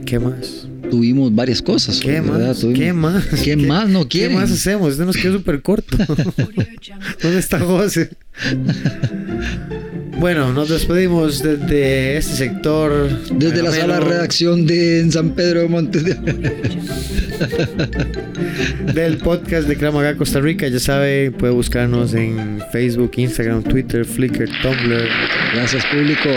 [0.06, 0.68] ¿Qué más?
[0.92, 1.98] Tuvimos varias cosas.
[1.98, 2.60] ¿Qué más?
[2.60, 3.24] Tuvimos- ¿Qué más?
[3.42, 4.36] ¿Qué más no ¿Qué quieren?
[4.36, 4.92] más hacemos?
[4.92, 5.96] Este nos quedó súper corto.
[7.22, 8.10] ¿Dónde está José?
[10.20, 13.08] Bueno, nos despedimos desde este sector.
[13.32, 16.14] Desde la sala de redacción de en San Pedro de Montes de...
[18.94, 20.68] del podcast de Kramaga Costa Rica.
[20.68, 25.08] Ya sabe, puede buscarnos en Facebook, Instagram, Twitter, Flickr, Tumblr,
[25.54, 26.28] Gracias, público.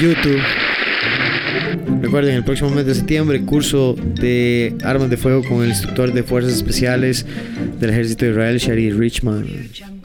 [0.00, 0.40] YouTube.
[2.02, 6.22] Recuerden, el próximo mes de septiembre, curso de armas de fuego con el instructor de
[6.22, 7.26] fuerzas especiales
[7.80, 9.44] del ejército de Israel, Shari Richman.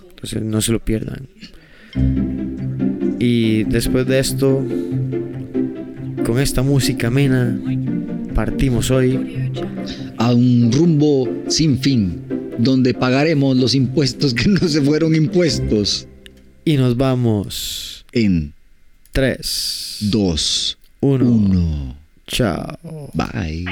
[0.09, 1.27] Entonces, no se lo pierdan.
[3.19, 4.65] Y después de esto,
[6.25, 7.59] con esta música amena,
[8.33, 9.51] partimos hoy.
[10.17, 12.21] A un rumbo sin fin,
[12.57, 16.07] donde pagaremos los impuestos que no se fueron impuestos.
[16.65, 18.05] Y nos vamos.
[18.11, 18.53] En
[19.11, 21.25] 3, 2, 1.
[21.25, 21.97] 1.
[22.27, 22.77] Chao.
[23.13, 23.65] Bye.